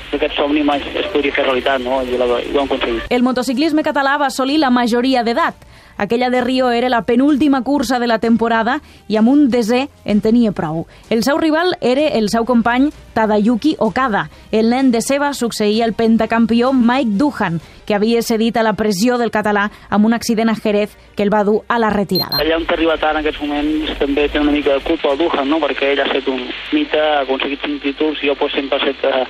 que 0.09 0.19
aquest 0.19 0.37
somni 0.39 0.63
mai 0.65 0.81
es 0.81 1.09
podria 1.13 1.35
fer 1.35 1.45
realitat, 1.45 1.83
no? 1.85 2.01
I, 2.03 2.17
la, 2.17 2.29
i 2.41 2.53
ho 2.53 2.61
hem 2.63 2.65
aconseguit. 2.65 3.09
El 3.13 3.25
motociclisme 3.25 3.85
català 3.85 4.17
va 4.21 4.31
assolir 4.33 4.59
la 4.59 4.73
majoria 4.73 5.23
d'edat. 5.23 5.67
Aquella 5.99 6.29
de 6.29 6.39
Rio 6.39 6.69
era 6.71 6.87
la 6.87 7.01
penúltima 7.03 7.61
cursa 7.61 7.99
de 7.99 8.07
la 8.07 8.21
temporada 8.23 8.77
i 9.11 9.17
amb 9.19 9.27
un 9.27 9.49
desè 9.51 9.89
en 10.07 10.21
tenia 10.23 10.53
prou. 10.55 10.85
El 11.11 11.25
seu 11.27 11.37
rival 11.37 11.75
era 11.81 12.05
el 12.15 12.29
seu 12.31 12.45
company 12.47 12.87
Tadayuki 13.13 13.75
Okada. 13.83 14.29
El 14.55 14.71
nen 14.71 14.93
de 14.95 15.01
Seva 15.03 15.33
succeïa 15.35 15.83
el 15.83 15.97
pentacampió 15.99 16.71
Mike 16.71 17.19
Duhan, 17.19 17.59
que 17.89 17.95
havia 17.97 18.21
cedit 18.21 18.57
a 18.57 18.63
la 18.63 18.75
pressió 18.77 19.17
del 19.17 19.31
català 19.33 19.63
amb 19.89 20.05
un 20.05 20.13
accident 20.13 20.51
a 20.53 20.55
Jerez 20.55 20.93
que 21.17 21.23
el 21.25 21.33
va 21.33 21.41
dur 21.43 21.63
a 21.67 21.79
la 21.81 21.89
retirada. 21.89 22.37
Allà 22.37 22.59
on 22.59 22.67
t'ha 22.69 22.77
arribat 22.77 23.01
ara 23.03 23.17
en 23.17 23.23
aquests 23.25 23.41
moments 23.41 23.95
també 23.97 24.27
té 24.29 24.37
una 24.39 24.53
mica 24.53 24.75
de 24.77 24.83
culpa 24.85 25.09
el 25.15 25.17
Duhan, 25.23 25.49
no? 25.49 25.57
perquè 25.63 25.89
ell 25.95 26.03
ha 26.03 26.05
estat 26.05 26.29
un 26.29 26.45
mite, 26.71 26.99
ha 27.01 27.23
aconseguit 27.25 27.65
cinc 27.65 27.81
títols 27.81 28.21
i 28.21 28.29
jo 28.29 28.35
pues, 28.37 28.53
sempre 28.53 28.77
he 28.85 28.93
eh, 28.93 29.25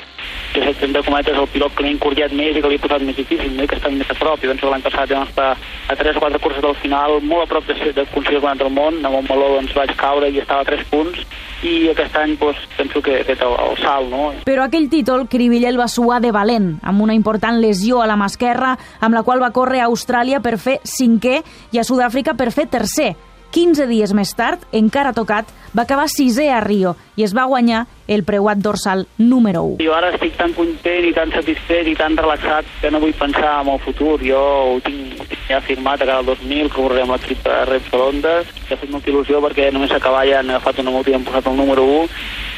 he 0.55 0.59
estat 0.59 0.83
entre 0.89 1.03
cometes 1.07 1.37
el 1.39 1.47
pilot 1.53 1.73
que 1.77 1.83
l'he 1.85 1.93
incordiat 1.95 2.33
més 2.35 2.57
i 2.57 2.61
que 2.61 2.67
li 2.67 2.75
he 2.75 2.83
posat 2.83 3.01
més 3.07 3.15
difícil, 3.15 3.55
no? 3.55 3.63
i 3.63 3.67
que 3.71 3.77
està 3.79 3.89
més 3.93 4.11
a 4.11 4.17
prop. 4.19 4.43
I 4.43 4.51
que 4.59 4.69
l'any 4.73 4.83
passat 4.83 5.13
vam 5.15 5.23
estar 5.29 5.53
a 5.55 5.95
3 5.95 6.17
o 6.17 6.23
4 6.25 6.39
curses 6.43 6.61
del 6.65 6.75
final, 6.83 7.19
molt 7.23 7.45
a 7.45 7.51
prop 7.53 7.67
de, 7.69 7.77
ser- 7.79 7.93
d'aconseguir 7.95 8.41
el 8.41 8.43
campionat 8.43 8.65
del 8.65 8.73
món, 8.75 8.99
a 9.05 9.13
Montmeló 9.13 9.53
doncs, 9.55 9.71
vaig 9.77 9.95
caure 9.95 10.27
i 10.29 10.41
estava 10.41 10.65
a 10.65 10.69
3 10.73 10.83
punts, 10.91 11.23
i 11.63 11.89
aquest 11.93 12.15
any 12.17 12.35
doncs, 12.39 12.59
penso 12.77 13.01
que 13.01 13.19
he 13.19 13.23
fet 13.27 13.41
el, 13.45 13.53
el 13.69 13.77
salt, 13.83 14.09
no? 14.11 14.31
Però 14.47 14.65
aquell 14.65 14.89
títol 14.89 15.27
Cribiller 15.29 15.69
el 15.73 15.79
va 15.79 15.87
suar 15.91 16.19
de 16.23 16.31
valent, 16.33 16.77
amb 16.81 17.01
una 17.05 17.13
important 17.13 17.59
lesió 17.61 18.01
a 18.01 18.07
la 18.09 18.15
mà 18.17 18.25
esquerra, 18.25 18.48
amb 18.57 19.13
la 19.13 19.23
qual 19.23 19.41
va 19.41 19.51
córrer 19.51 19.81
a 19.81 19.89
Austràlia 19.89 20.39
per 20.41 20.57
fer 20.57 20.79
cinquè 20.83 21.41
i 21.71 21.79
a 21.79 21.83
Sud-àfrica 21.83 22.33
per 22.33 22.51
fer 22.51 22.67
tercer. 22.69 23.15
15 23.51 23.87
dies 23.89 24.11
més 24.13 24.29
tard, 24.37 24.61
encara 24.77 25.13
tocat, 25.17 25.47
va 25.73 25.83
acabar 25.85 26.05
sisè 26.09 26.49
a 26.53 26.59
Rio 26.61 26.95
i 27.17 27.25
es 27.25 27.33
va 27.33 27.47
guanyar 27.49 27.85
el 28.09 28.23
preuat 28.25 28.61
dorsal 28.61 29.07
número 29.17 29.63
1. 29.65 29.79
Jo 29.81 29.95
ara 29.97 30.11
estic 30.13 30.35
tan 30.37 30.53
content 30.57 31.05
i 31.05 31.13
tan 31.13 31.33
satisfet 31.33 31.89
i 31.89 31.95
tan 31.97 32.17
relaxat 32.17 32.69
que 32.81 32.91
no 32.93 33.01
vull 33.01 33.13
pensar 33.17 33.59
en 33.63 33.71
el 33.73 33.81
futur. 33.81 34.19
Jo 34.21 34.39
ho 34.39 34.77
tinc, 34.85 35.17
ho 35.17 35.25
tinc 35.25 35.49
ja 35.49 35.61
firmat 35.65 36.01
a 36.01 36.09
cada 36.09 36.25
2000, 36.29 36.69
que 36.69 36.77
correré 36.77 37.05
amb 37.05 37.15
l'equip 37.15 37.41
de 37.45 37.57
Repsol 37.69 38.05
Ondas. 38.07 38.53
Ha 38.69 38.77
fet 38.77 38.93
molta 38.93 39.09
il·lusió 39.09 39.41
perquè 39.45 39.69
només 39.73 39.93
acabar 39.93 40.25
ja 40.29 40.43
han 40.43 40.53
agafat 40.53 40.81
una 40.85 40.93
moto 40.93 41.09
i 41.09 41.17
han 41.17 41.25
posat 41.25 41.49
el 41.49 41.57
número 41.57 41.85
1 41.85 42.07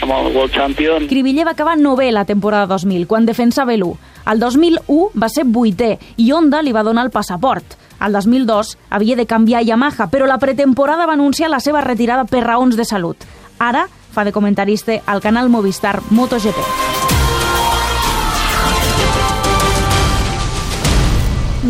amb 0.02 0.16
el 0.18 0.32
World 0.36 0.56
Champion. 0.56 1.08
Cribiller 1.08 1.48
va 1.48 1.56
acabar 1.56 1.78
novè 1.80 2.12
la 2.12 2.26
temporada 2.26 2.76
2000, 2.76 3.08
quan 3.08 3.28
defensava 3.28 3.76
l'1. 3.76 4.11
Al 4.26 4.40
2001 4.40 5.12
va 5.16 5.30
ser 5.30 5.46
vuitè 5.46 5.98
i 6.18 6.32
Honda 6.32 6.62
li 6.62 6.72
va 6.72 6.84
donar 6.84 7.06
el 7.06 7.12
passaport. 7.12 7.78
Al 8.00 8.14
2002 8.14 8.78
havia 8.90 9.16
de 9.16 9.26
canviar 9.26 9.62
a 9.62 9.64
Yamaha, 9.64 10.10
però 10.10 10.26
la 10.26 10.40
pretemporada 10.40 11.06
va 11.06 11.14
anunciar 11.14 11.50
la 11.50 11.60
seva 11.60 11.82
retirada 11.82 12.26
per 12.26 12.44
raons 12.44 12.76
de 12.76 12.86
salut. 12.86 13.18
Ara 13.60 13.88
fa 14.12 14.26
de 14.26 14.32
comentarista 14.32 15.00
al 15.06 15.22
canal 15.22 15.50
Movistar 15.50 16.02
MotoGP. 16.10 16.58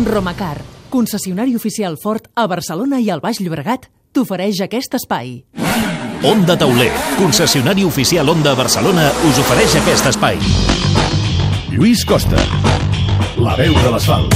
Romacar, 0.04 0.62
concessionari 0.88 1.54
oficial 1.54 1.98
Ford 2.00 2.30
a 2.34 2.46
Barcelona 2.46 2.98
i 2.98 3.10
al 3.10 3.20
Baix 3.20 3.40
Llobregat, 3.40 3.90
t'ofereix 4.12 4.64
aquest 4.64 4.96
espai. 4.96 5.42
Onda 6.24 6.56
Tauler, 6.56 6.92
concessionari 7.18 7.84
oficial 7.84 8.28
Onda 8.28 8.54
Barcelona, 8.54 9.10
us 9.28 9.42
ofereix 9.42 9.76
aquest 9.82 10.14
espai. 10.14 10.81
Lluís 11.72 12.02
Costa, 12.04 12.36
la 13.40 13.54
veu 13.56 13.72
de 13.72 13.90
l'asfalt. 13.94 14.34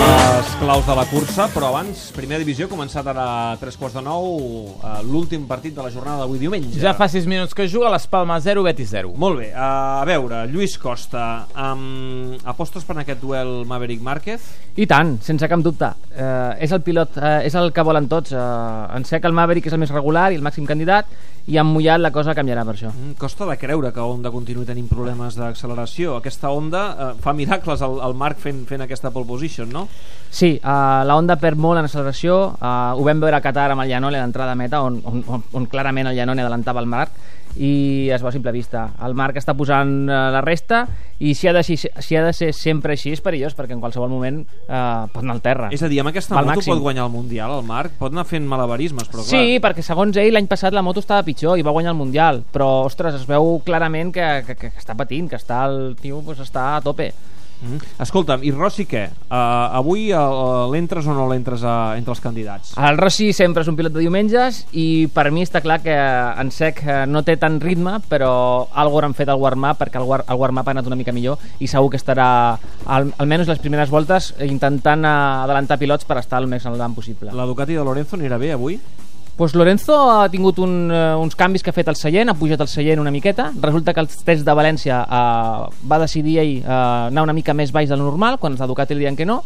Les 0.00 0.50
l'aus 0.62 0.84
de 0.86 0.94
la 0.94 1.04
cursa, 1.10 1.48
però 1.50 1.70
abans, 1.72 1.98
primera 2.14 2.38
divisió, 2.38 2.68
començat 2.70 3.06
ara 3.10 3.24
a 3.24 3.56
tres 3.58 3.74
quarts 3.80 3.96
de 3.98 4.02
nou 4.04 4.28
eh, 4.70 4.92
l'últim 5.06 5.48
partit 5.50 5.74
de 5.74 5.82
la 5.82 5.90
jornada 5.90 6.22
d'avui 6.22 6.38
diumenge. 6.38 6.78
Ja 6.78 6.92
fa 6.94 7.08
6 7.10 7.26
minuts 7.30 7.56
que 7.58 7.66
juga, 7.70 7.90
les 7.90 8.06
Palmes 8.10 8.44
0, 8.46 8.62
Betis 8.66 8.92
0. 8.92 9.10
Molt 9.18 9.40
bé, 9.40 9.48
a 9.50 10.04
veure, 10.06 10.44
Lluís 10.52 10.76
Costa, 10.78 11.24
um, 11.58 12.36
apostes 12.54 12.86
per 12.86 13.00
aquest 13.02 13.22
duel 13.22 13.64
Maverick 13.66 14.04
Márquez? 14.06 14.46
I 14.78 14.86
tant, 14.90 15.16
sense 15.26 15.50
cap 15.50 15.64
dubte. 15.64 15.90
Uh, 16.14 16.54
és 16.62 16.70
el 16.70 16.84
pilot, 16.86 17.18
uh, 17.18 17.40
és 17.42 17.58
el 17.58 17.74
que 17.74 17.86
volen 17.86 18.06
tots. 18.10 18.30
Uh, 18.30 18.86
en 18.94 19.08
sé 19.08 19.18
que 19.18 19.26
el 19.26 19.34
Maverick 19.34 19.66
és 19.66 19.74
el 19.74 19.82
més 19.82 19.94
regular 19.94 20.30
i 20.30 20.38
el 20.38 20.46
màxim 20.46 20.70
candidat, 20.70 21.10
i 21.46 21.56
amb 21.60 21.72
mullat 21.74 22.00
la 22.00 22.10
cosa 22.12 22.34
canviarà 22.36 22.64
per 22.66 22.74
això. 22.76 22.90
Mm, 22.92 23.16
costa 23.20 23.46
de 23.48 23.56
creure 23.58 23.92
que 23.94 24.04
Honda 24.04 24.32
continuï 24.34 24.66
tenint 24.68 24.88
problemes 24.90 25.38
d'acceleració. 25.38 26.18
Aquesta 26.20 26.52
Honda 26.52 26.82
uh, 26.90 27.10
fa 27.22 27.32
miracles 27.36 27.82
al, 27.86 27.98
al 28.04 28.14
Marc 28.14 28.38
fent, 28.42 28.64
fent 28.68 28.84
aquesta 28.84 29.10
pole 29.14 29.26
position, 29.26 29.70
no? 29.72 29.86
Sí, 30.30 30.54
uh, 30.60 31.02
la 31.06 31.16
Honda 31.16 31.38
perd 31.40 31.58
molt 31.58 31.80
en 31.80 31.88
acceleració. 31.88 32.38
Uh, 32.60 32.98
ho 32.98 33.06
vam 33.06 33.22
veure 33.22 33.40
a 33.40 33.44
Qatar 33.44 33.70
amb 33.72 33.86
el 33.86 33.92
Llanone 33.92 34.20
a 34.20 34.24
l'entrada 34.24 34.52
a 34.52 34.60
meta, 34.60 34.82
on, 34.86 35.00
on, 35.04 35.24
on, 35.26 35.44
on 35.56 35.68
clarament 35.70 36.10
el 36.10 36.18
Llanone 36.18 36.44
adelantava 36.44 36.84
el 36.84 36.90
Marc 36.90 37.16
i 37.56 38.10
es 38.12 38.22
veu 38.22 38.30
a 38.30 38.32
simple 38.32 38.52
vista. 38.54 38.86
El 39.04 39.16
Marc 39.18 39.38
està 39.40 39.54
posant 39.58 39.90
uh, 40.06 40.28
la 40.34 40.42
resta 40.44 40.84
i 41.20 41.34
si 41.34 41.48
ha, 41.50 41.52
de, 41.52 41.62
si, 41.66 41.76
si 41.76 42.16
ha 42.16 42.22
de 42.24 42.32
ser 42.36 42.52
sempre 42.56 42.94
així 42.94 43.12
és 43.12 43.22
perillós 43.24 43.56
perquè 43.58 43.74
en 43.76 43.82
qualsevol 43.82 44.08
moment 44.12 44.38
uh, 44.44 45.08
pot 45.12 45.24
anar 45.24 45.36
al 45.36 45.42
terra. 45.44 45.70
És 45.74 45.82
a 45.82 45.90
dir, 45.90 46.00
amb 46.00 46.12
aquesta 46.12 46.38
Al 46.38 46.46
moto 46.46 46.60
màxim. 46.60 46.74
pot 46.74 46.84
guanyar 46.86 47.08
el 47.08 47.12
Mundial, 47.14 47.56
el 47.58 47.66
Marc? 47.66 47.96
Pot 47.98 48.14
anar 48.14 48.24
fent 48.28 48.46
malabarismes, 48.48 49.10
però 49.10 49.24
clar... 49.24 49.32
Sí, 49.32 49.58
perquè 49.62 49.84
segons 49.84 50.16
ell 50.20 50.32
l'any 50.36 50.48
passat 50.50 50.76
la 50.76 50.84
moto 50.86 51.02
estava 51.02 51.26
pitjor 51.26 51.58
i 51.58 51.66
va 51.66 51.74
guanyar 51.74 51.92
el 51.96 52.00
Mundial, 52.00 52.44
però 52.52 52.70
ostres, 52.86 53.18
es 53.18 53.26
veu 53.28 53.58
clarament 53.66 54.14
que, 54.14 54.30
que, 54.46 54.56
que 54.60 54.72
està 54.78 54.96
patint, 54.96 55.28
que 55.28 55.40
està 55.40 55.64
el 55.68 55.96
tio 56.00 56.22
pues, 56.24 56.40
està 56.40 56.76
a 56.76 56.80
tope. 56.84 57.10
Mm. 57.60 57.80
Escolta'm, 58.00 58.44
i 58.46 58.52
Rossi 58.54 58.86
què? 58.88 59.02
Uh, 59.28 59.36
avui 59.80 60.08
uh, 60.16 60.66
l'entres 60.72 61.06
o 61.06 61.14
no 61.16 61.26
l'entres 61.30 61.64
uh, 61.66 61.92
entre 61.98 62.14
els 62.14 62.22
candidats? 62.24 62.72
El 62.80 62.98
Rossi 63.00 63.30
sempre 63.36 63.64
és 63.64 63.70
un 63.70 63.76
pilot 63.76 63.94
de 63.94 64.04
diumenges 64.04 64.62
i 64.72 65.08
per 65.12 65.28
mi 65.34 65.44
està 65.44 65.60
clar 65.64 65.80
que 65.84 65.94
en 65.94 66.52
sec 66.54 66.80
eh, 66.86 67.02
no 67.10 67.22
té 67.26 67.36
tant 67.40 67.58
ritme, 67.62 67.98
però 68.08 68.32
algo 68.72 68.98
hauran 68.98 69.16
fet 69.18 69.28
al 69.28 69.40
warm-up 69.40 69.80
perquè 69.80 70.00
el, 70.00 70.06
war 70.08 70.22
el 70.26 70.40
warm-up 70.40 70.68
ha 70.68 70.74
anat 70.76 70.88
una 70.88 70.98
mica 70.98 71.14
millor 71.16 71.40
i 71.60 71.68
segur 71.70 71.92
que 71.92 72.00
estarà 72.00 72.30
al, 72.86 73.10
almenys 73.20 73.50
les 73.50 73.60
primeres 73.62 73.92
voltes 73.92 74.32
intentant 74.46 75.04
eh, 75.04 75.14
adelantar 75.44 75.80
pilots 75.80 76.08
per 76.08 76.20
estar 76.22 76.40
el 76.40 76.48
més 76.50 76.64
endavant 76.64 76.96
possible. 76.96 77.34
La 77.36 77.48
Ducati 77.48 77.76
de 77.76 77.84
Lorenzo 77.84 78.16
anirà 78.18 78.40
bé 78.40 78.54
avui? 78.56 78.80
Pues 79.40 79.54
Lorenzo 79.54 79.94
ha 80.10 80.28
tingut 80.28 80.58
un, 80.60 80.90
eh, 80.92 81.14
uns 81.16 81.32
canvis 81.32 81.62
que 81.64 81.70
ha 81.70 81.72
fet 81.72 81.88
el 81.88 81.96
seient, 81.96 82.28
ha 82.28 82.34
pujat 82.36 82.60
el 82.60 82.68
seient 82.68 83.00
una 83.00 83.08
miqueta. 83.10 83.46
Resulta 83.56 83.94
que 83.96 84.02
els 84.04 84.18
tests 84.20 84.44
de 84.44 84.52
València 84.52 84.98
eh, 85.00 85.78
va 85.88 85.98
decidir 86.02 86.34
ell 86.42 86.50
eh, 86.58 86.66
anar 86.68 87.22
una 87.24 87.32
mica 87.32 87.54
més 87.56 87.72
baix 87.72 87.88
del 87.88 88.02
normal, 88.04 88.36
quan 88.36 88.52
els 88.52 88.60
de 88.60 88.66
Ducati 88.68 88.92
li 88.92 89.00
diuen 89.00 89.16
que 89.16 89.24
no, 89.24 89.38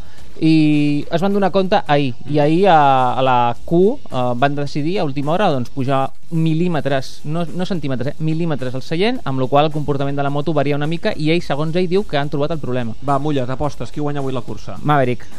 i 0.43 1.07
es 1.07 1.23
van 1.23 1.31
donar 1.31 1.53
compte 1.55 1.79
ahir. 1.87 2.11
I 2.27 2.41
ahir 2.43 2.67
a, 2.75 2.81
a 3.15 3.23
la 3.23 3.37
Q 3.65 3.79
eh, 3.95 4.23
van 4.35 4.57
decidir 4.59 4.99
a 4.99 5.05
última 5.07 5.31
hora 5.31 5.47
doncs, 5.55 5.71
pujar 5.71 6.09
mil·límetres, 6.33 7.21
no, 7.31 7.45
no 7.47 7.65
centímetres, 7.65 8.17
eh, 8.17 8.19
mil·límetres 8.19 8.75
al 8.75 8.83
seient, 8.83 9.21
amb 9.23 9.39
la 9.39 9.47
qual 9.47 9.69
el 9.69 9.77
comportament 9.77 10.19
de 10.19 10.25
la 10.27 10.35
moto 10.35 10.57
varia 10.59 10.75
una 10.75 10.91
mica 10.91 11.15
i 11.15 11.31
ell, 11.31 11.45
segons 11.47 11.79
ell, 11.79 11.87
diu 11.87 12.03
que 12.03 12.19
han 12.19 12.35
trobat 12.35 12.51
el 12.51 12.59
problema. 12.59 12.99
Va, 13.07 13.21
mulla't, 13.23 13.55
apostes. 13.55 13.95
Qui 13.95 14.03
guanya 14.03 14.27
avui 14.27 14.35
la 14.35 14.43
cursa? 14.43 14.75
Maverick. 14.83 15.31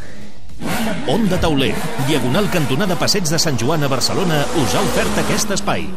Onda 1.08 1.40
Tauler, 1.40 1.76
diagonal 2.08 2.50
cantonada 2.50 2.98
Passeig 2.98 3.28
de 3.30 3.40
Sant 3.42 3.60
Joan 3.62 3.84
a 3.84 3.92
Barcelona, 3.92 4.44
us 4.64 4.76
ha 4.76 4.84
ofert 4.88 5.24
aquest 5.26 5.52
espai. 5.60 5.90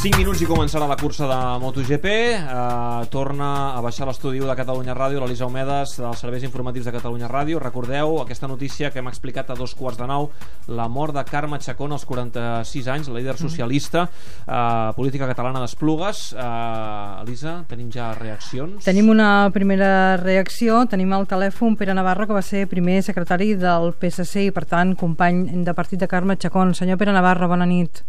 5 0.00 0.16
minuts 0.16 0.40
i 0.40 0.46
començarà 0.48 0.86
la 0.88 0.96
cursa 0.96 1.26
de 1.28 1.38
MotoGP. 1.60 2.06
Eh, 2.08 3.08
torna 3.12 3.48
a 3.76 3.82
baixar 3.84 4.06
l'estudi 4.08 4.38
de 4.40 4.54
Catalunya 4.56 4.94
Ràdio 4.96 5.20
l'Elisa 5.20 5.44
Homedes 5.44 5.98
dels 6.00 6.22
serveis 6.24 6.46
informatius 6.46 6.86
de 6.88 6.94
Catalunya 6.94 7.28
Ràdio. 7.28 7.58
Recordeu 7.60 8.14
aquesta 8.22 8.48
notícia 8.48 8.88
que 8.90 9.02
hem 9.02 9.10
explicat 9.10 9.50
a 9.52 9.56
dos 9.58 9.74
quarts 9.76 10.00
de 10.00 10.06
nou. 10.08 10.30
La 10.72 10.88
mort 10.88 11.12
de 11.12 11.24
Carme 11.28 11.58
Chacón 11.60 11.92
als 11.92 12.06
46 12.08 12.88
anys, 12.88 13.10
líder 13.12 13.36
socialista 13.36 14.06
eh, 14.08 14.88
política 14.96 15.28
catalana 15.28 15.60
d'Esplugues. 15.60 16.32
Eh, 16.32 17.20
Elisa, 17.26 17.58
tenim 17.68 17.92
ja 17.92 18.14
reaccions? 18.16 18.80
Tenim 18.88 19.12
una 19.12 19.50
primera 19.52 20.16
reacció, 20.16 20.80
tenim 20.88 21.12
al 21.12 21.28
telèfon 21.28 21.76
Pere 21.76 21.92
Navarro, 21.92 22.24
que 22.24 22.38
va 22.38 22.46
ser 22.46 22.64
primer 22.72 23.02
secretari 23.04 23.52
del 23.52 23.92
PSC 23.92 24.48
i, 24.48 24.50
per 24.50 24.64
tant, 24.64 24.96
company 24.96 25.44
de 25.60 25.76
partit 25.76 26.00
de 26.00 26.08
Carme 26.08 26.40
Chacón. 26.40 26.72
Senyor 26.72 26.96
Pere 26.96 27.12
Navarro, 27.12 27.52
bona 27.52 27.68
nit. 27.68 28.00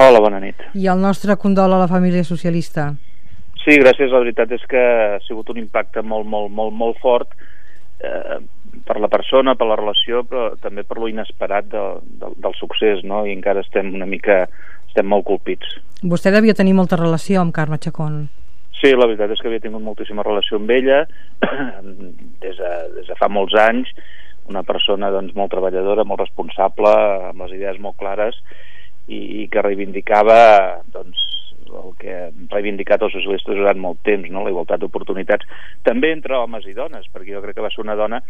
Hola, 0.00 0.20
bona 0.24 0.38
nit. 0.40 0.56
I 0.80 0.86
el 0.88 1.00
nostre 1.02 1.34
condol 1.36 1.74
a 1.76 1.78
la 1.82 1.88
família 1.88 2.24
socialista. 2.24 2.86
Sí, 3.60 3.74
gràcies. 3.82 4.08
La 4.08 4.22
veritat 4.22 4.52
és 4.56 4.62
que 4.70 4.80
ha 4.80 5.18
sigut 5.26 5.50
un 5.52 5.58
impacte 5.60 6.00
molt, 6.00 6.24
molt, 6.24 6.48
molt, 6.56 6.72
molt 6.72 6.96
fort 7.02 7.34
eh, 8.00 8.38
per 8.88 8.96
la 8.96 9.10
persona, 9.12 9.58
per 9.60 9.68
la 9.68 9.76
relació, 9.76 10.22
però 10.24 10.54
també 10.62 10.86
per 10.88 10.96
lo 10.96 11.10
inesperat 11.10 11.68
del, 11.74 12.00
del, 12.22 12.38
del 12.46 12.56
succés, 12.56 13.04
no? 13.04 13.26
I 13.28 13.36
encara 13.36 13.60
estem 13.66 13.92
una 13.92 14.08
mica... 14.08 14.46
estem 14.88 15.06
molt 15.06 15.28
colpits. 15.28 15.76
Vostè 16.02 16.32
devia 16.32 16.56
tenir 16.56 16.72
molta 16.74 16.96
relació 16.96 17.44
amb 17.44 17.52
Carme 17.54 17.76
Chacón. 17.78 18.24
Sí, 18.80 18.94
la 18.96 19.04
veritat 19.04 19.36
és 19.36 19.44
que 19.44 19.52
havia 19.52 19.60
tingut 19.60 19.84
moltíssima 19.84 20.24
relació 20.24 20.56
amb 20.56 20.72
ella 20.72 21.04
des 22.42 22.56
de, 22.56 22.72
des 22.96 23.06
de 23.06 23.20
fa 23.20 23.28
molts 23.28 23.54
anys, 23.68 23.92
una 24.48 24.64
persona 24.64 25.12
doncs, 25.12 25.36
molt 25.36 25.52
treballadora, 25.52 26.08
molt 26.08 26.24
responsable, 26.24 26.96
amb 27.28 27.44
les 27.44 27.58
idees 27.60 27.78
molt 27.84 28.00
clares 28.00 28.40
i, 29.10 29.20
i 29.42 29.48
que 29.52 29.64
reivindicava 29.66 30.38
doncs, 30.94 31.26
el 31.70 31.92
que 32.00 32.14
han 32.26 32.48
reivindicat 32.50 33.02
els 33.06 33.14
socialistes 33.14 33.58
durant 33.58 33.78
molt 33.78 34.00
temps, 34.06 34.26
no? 34.32 34.42
la 34.44 34.50
igualtat 34.50 34.82
d'oportunitats, 34.82 35.46
també 35.86 36.12
entre 36.14 36.38
homes 36.38 36.66
i 36.66 36.74
dones, 36.74 37.06
perquè 37.12 37.36
jo 37.36 37.42
crec 37.44 37.58
que 37.58 37.64
va 37.66 37.70
ser 37.70 37.84
una 37.84 37.98
dona 37.98 38.22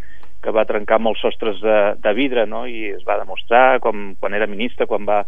que 0.44 0.52
va 0.52 0.66
trencar 0.68 1.00
molts 1.00 1.22
sostres 1.24 1.60
de, 1.64 1.78
de 2.00 2.12
vidre 2.16 2.46
no? 2.48 2.66
i 2.68 2.90
es 2.94 3.06
va 3.08 3.18
demostrar 3.20 3.80
com, 3.84 4.12
quan 4.20 4.36
era 4.36 4.50
ministra, 4.50 4.88
quan 4.90 5.08
va 5.08 5.24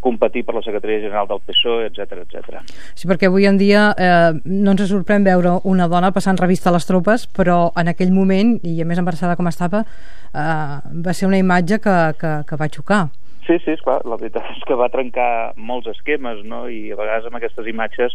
competir 0.00 0.46
per 0.46 0.54
la 0.56 0.62
secretaria 0.64 1.02
general 1.02 1.26
del 1.28 1.42
PSOE, 1.44 1.90
etc 1.90 2.22
etc. 2.22 2.62
Sí, 2.96 3.04
perquè 3.04 3.28
avui 3.28 3.44
en 3.44 3.58
dia 3.60 3.90
eh, 3.92 4.32
no 4.48 4.72
ens 4.72 4.86
sorprèn 4.88 5.26
veure 5.26 5.58
una 5.68 5.90
dona 5.92 6.08
passant 6.16 6.40
revista 6.40 6.70
a 6.70 6.74
les 6.78 6.88
tropes, 6.88 7.26
però 7.28 7.66
en 7.76 7.92
aquell 7.92 8.14
moment, 8.16 8.56
i 8.64 8.80
a 8.80 8.88
més 8.88 9.02
embarassada 9.02 9.36
com 9.36 9.50
estava, 9.52 9.84
eh, 9.84 10.76
va 11.04 11.16
ser 11.16 11.28
una 11.28 11.42
imatge 11.42 11.82
que, 11.84 11.96
que, 12.16 12.32
que 12.48 12.60
va 12.60 12.72
xocar. 12.72 13.02
Sí, 13.46 13.56
sí, 13.64 13.72
esclar, 13.72 14.02
la 14.04 14.18
veritat 14.20 14.46
és 14.52 14.62
que 14.68 14.76
va 14.78 14.90
trencar 14.92 15.56
molts 15.56 15.88
esquemes, 15.90 16.44
no?, 16.46 16.66
i 16.68 16.92
a 16.92 16.98
vegades 16.98 17.26
amb 17.26 17.40
aquestes 17.40 17.66
imatges 17.66 18.14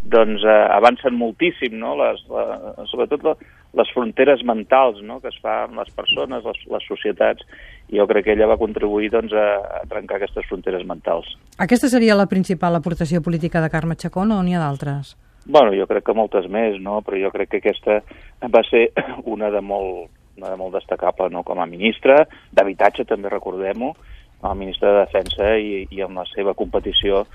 doncs 0.00 0.44
eh, 0.46 0.52
avancen 0.72 1.16
moltíssim, 1.18 1.74
no?, 1.76 1.92
les, 1.98 2.22
la, 2.32 2.84
sobretot 2.88 3.24
la, 3.26 3.34
les 3.76 3.90
fronteres 3.92 4.40
mentals, 4.48 5.02
no?, 5.04 5.18
que 5.20 5.28
es 5.28 5.36
fa 5.42 5.64
amb 5.66 5.76
les 5.82 5.90
persones, 5.92 6.46
les, 6.46 6.60
les 6.72 6.86
societats, 6.88 7.44
i 7.90 7.98
jo 7.98 8.06
crec 8.08 8.24
que 8.24 8.32
ella 8.32 8.48
va 8.48 8.56
contribuir, 8.60 9.10
doncs, 9.12 9.34
a, 9.36 9.80
a 9.80 9.82
trencar 9.90 10.16
aquestes 10.16 10.46
fronteres 10.48 10.86
mentals. 10.88 11.34
Aquesta 11.60 11.90
seria 11.92 12.16
la 12.16 12.30
principal 12.30 12.78
aportació 12.78 13.20
política 13.20 13.60
de 13.60 13.68
Carme 13.74 13.98
Chacón 14.00 14.32
o 14.32 14.40
n'hi 14.46 14.56
ha 14.56 14.62
d'altres? 14.62 15.16
Bueno, 15.44 15.74
jo 15.76 15.88
crec 15.90 16.06
que 16.06 16.16
moltes 16.16 16.48
més, 16.48 16.78
no?, 16.80 17.02
però 17.04 17.20
jo 17.20 17.32
crec 17.34 17.52
que 17.52 17.60
aquesta 17.60 18.00
va 18.48 18.64
ser 18.70 18.86
una 19.28 19.50
de 19.52 19.60
molt, 19.60 20.08
una 20.40 20.54
de 20.54 20.56
molt 20.56 20.78
destacable, 20.78 21.28
no?, 21.34 21.44
com 21.44 21.60
a 21.60 21.68
ministra, 21.68 22.22
d'habitatge 22.56 23.04
també, 23.04 23.28
recordem-ho, 23.28 23.92
a 24.42 24.54
ministre 24.54 24.88
de 24.88 25.00
Defensa 25.04 25.50
i, 25.58 25.86
i 25.90 26.02
amb 26.02 26.16
la 26.20 26.24
seva 26.34 26.54
competició 26.54 27.26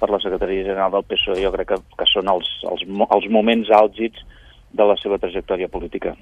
per 0.00 0.10
la 0.12 0.18
Secretaria 0.20 0.64
General 0.64 0.90
del 0.92 1.04
PSOE, 1.08 1.42
jo 1.42 1.52
crec 1.54 1.68
que, 1.72 1.78
que 1.98 2.06
són 2.10 2.28
els, 2.28 2.48
els, 2.70 2.82
els 2.84 3.28
moments 3.32 3.68
àlgids 3.72 4.20
de 4.76 4.84
la 4.84 4.96
seva 5.00 5.16
trajectòria 5.18 5.68
política. 5.72 6.14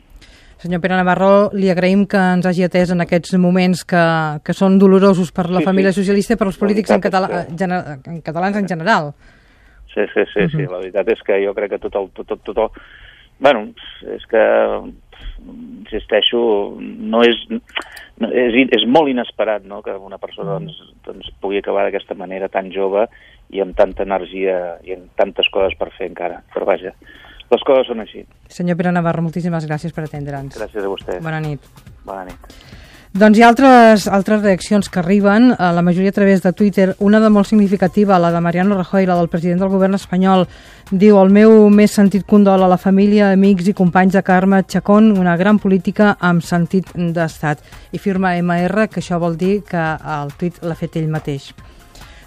Senyor 0.63 0.81
Pere 0.81 0.95
Navarro, 0.97 1.51
li 1.53 1.69
agraïm 1.69 2.05
que 2.09 2.17
ens 2.37 2.47
hagi 2.47 2.63
atès 2.65 2.93
en 2.95 3.03
aquests 3.03 3.35
moments 3.43 3.83
que, 3.85 4.05
que 4.47 4.55
són 4.55 4.79
dolorosos 4.79 5.33
per 5.35 5.49
la 5.51 5.59
Sí, 5.59 5.65
sí. 5.65 5.69
família 5.69 5.93
socialista 5.93 6.35
i 6.37 6.41
per 6.41 6.47
als 6.47 6.59
polítics 6.61 6.95
en, 6.95 7.03
català, 7.03 7.29
que- 7.33 7.57
gener, 7.59 7.81
en 8.07 8.21
catalans 8.23 8.57
en 8.63 8.69
general. 8.71 9.11
Sí, 9.93 10.07
sí, 10.15 10.23
sí, 10.33 10.47
sí. 10.51 10.63
Mhm. 10.63 10.71
la 10.71 10.79
veritat 10.79 11.09
és 11.15 11.21
que 11.27 11.41
jo 11.45 11.53
crec 11.55 11.75
que 11.75 11.79
tot 11.83 11.95
el... 11.99 12.09
Tot, 12.15 12.27
tot, 12.31 12.41
tot 12.47 12.59
el... 12.59 12.71
Bueno, 13.43 13.67
és 14.15 14.23
que 14.31 14.41
insisteixo, 15.45 16.41
no 16.81 17.23
és, 17.27 17.37
és, 18.23 18.57
és 18.77 18.87
molt 18.87 19.11
inesperat 19.11 19.65
no? 19.67 19.81
que 19.83 19.95
una 19.97 20.19
persona 20.23 20.59
doncs, 20.59 20.77
doncs, 21.07 21.31
pugui 21.43 21.59
acabar 21.59 21.87
d'aquesta 21.87 22.15
manera 22.19 22.49
tan 22.53 22.71
jove 22.75 23.07
i 23.55 23.63
amb 23.65 23.77
tanta 23.77 24.07
energia 24.07 24.79
i 24.87 24.95
amb 24.97 25.11
tantes 25.19 25.51
coses 25.55 25.77
per 25.79 25.91
fer 25.97 26.11
encara. 26.13 26.43
Però 26.55 26.69
vaja, 26.69 26.95
les 27.51 27.67
coses 27.67 27.91
són 27.91 28.05
així. 28.05 28.25
Senyor 28.51 28.79
Pere 28.79 28.95
Navarro, 28.95 29.25
moltíssimes 29.27 29.67
gràcies 29.69 29.95
per 29.95 30.07
atendre'ns. 30.07 30.57
Gràcies 30.57 30.85
a 30.85 30.91
vostè. 30.91 31.21
Bona 31.25 31.43
nit. 31.45 31.69
Bona 32.07 32.25
nit. 32.31 32.55
Doncs 33.15 33.39
hi 33.39 33.45
ha 33.45 33.49
altres, 33.53 34.09
altres 34.11 34.41
reaccions 34.43 34.89
que 34.91 34.99
arriben, 34.99 35.53
eh, 35.53 35.67
la 35.73 35.83
majoria 35.87 36.11
a 36.11 36.15
través 36.17 36.41
de 36.43 36.53
Twitter, 36.53 36.97
una 36.99 37.21
de 37.23 37.29
molt 37.31 37.47
significativa, 37.47 38.19
la 38.19 38.33
de 38.35 38.41
Mariano 38.41 38.75
Rajoy, 38.75 39.07
la 39.07 39.15
del 39.15 39.29
president 39.29 39.61
del 39.61 39.69
govern 39.71 39.95
espanyol, 39.95 40.49
diu 40.91 41.21
el 41.21 41.31
meu 41.31 41.69
més 41.71 41.95
sentit 41.95 42.27
condol 42.27 42.65
a 42.65 42.71
la 42.73 42.77
família, 42.77 43.29
amics 43.31 43.69
i 43.71 43.75
companys 43.79 44.17
de 44.19 44.23
Carme 44.27 44.65
Chacón, 44.67 45.13
una 45.17 45.37
gran 45.37 45.61
política 45.63 46.17
amb 46.19 46.43
sentit 46.43 46.91
d'estat. 46.91 47.63
I 47.93 48.03
firma 48.03 48.35
MR, 48.43 48.89
que 48.89 48.99
això 48.99 49.23
vol 49.23 49.39
dir 49.39 49.61
que 49.63 49.85
el 50.17 50.35
tuit 50.35 50.59
l'ha 50.67 50.75
fet 50.75 50.99
ell 50.99 51.07
mateix. 51.07 51.53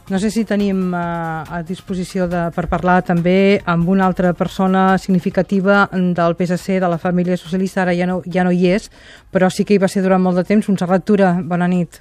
No 0.07 0.19
sé 0.19 0.29
si 0.31 0.45
tenim 0.47 0.93
eh, 0.95 0.97
a 0.97 1.59
disposició 1.67 2.29
de, 2.31 2.45
per 2.55 2.69
parlar 2.71 3.01
també 3.03 3.59
amb 3.67 3.89
una 3.91 4.05
altra 4.07 4.31
persona 4.31 4.95
significativa 5.03 5.81
del 5.91 6.35
PSC, 6.39 6.77
de 6.79 6.87
la 6.87 6.99
família 7.01 7.35
socialista, 7.35 7.81
ara 7.83 7.95
ja 7.97 8.07
no, 8.07 8.21
ja 8.23 8.45
no 8.47 8.53
hi 8.55 8.69
és, 8.71 8.87
però 9.35 9.49
sí 9.51 9.65
que 9.67 9.75
hi 9.75 9.81
va 9.83 9.89
ser 9.91 10.05
durant 10.05 10.23
molt 10.23 10.39
de 10.39 10.45
temps. 10.47 10.69
Montserrat 10.71 11.03
Tura, 11.03 11.33
bona 11.43 11.67
nit. 11.67 11.99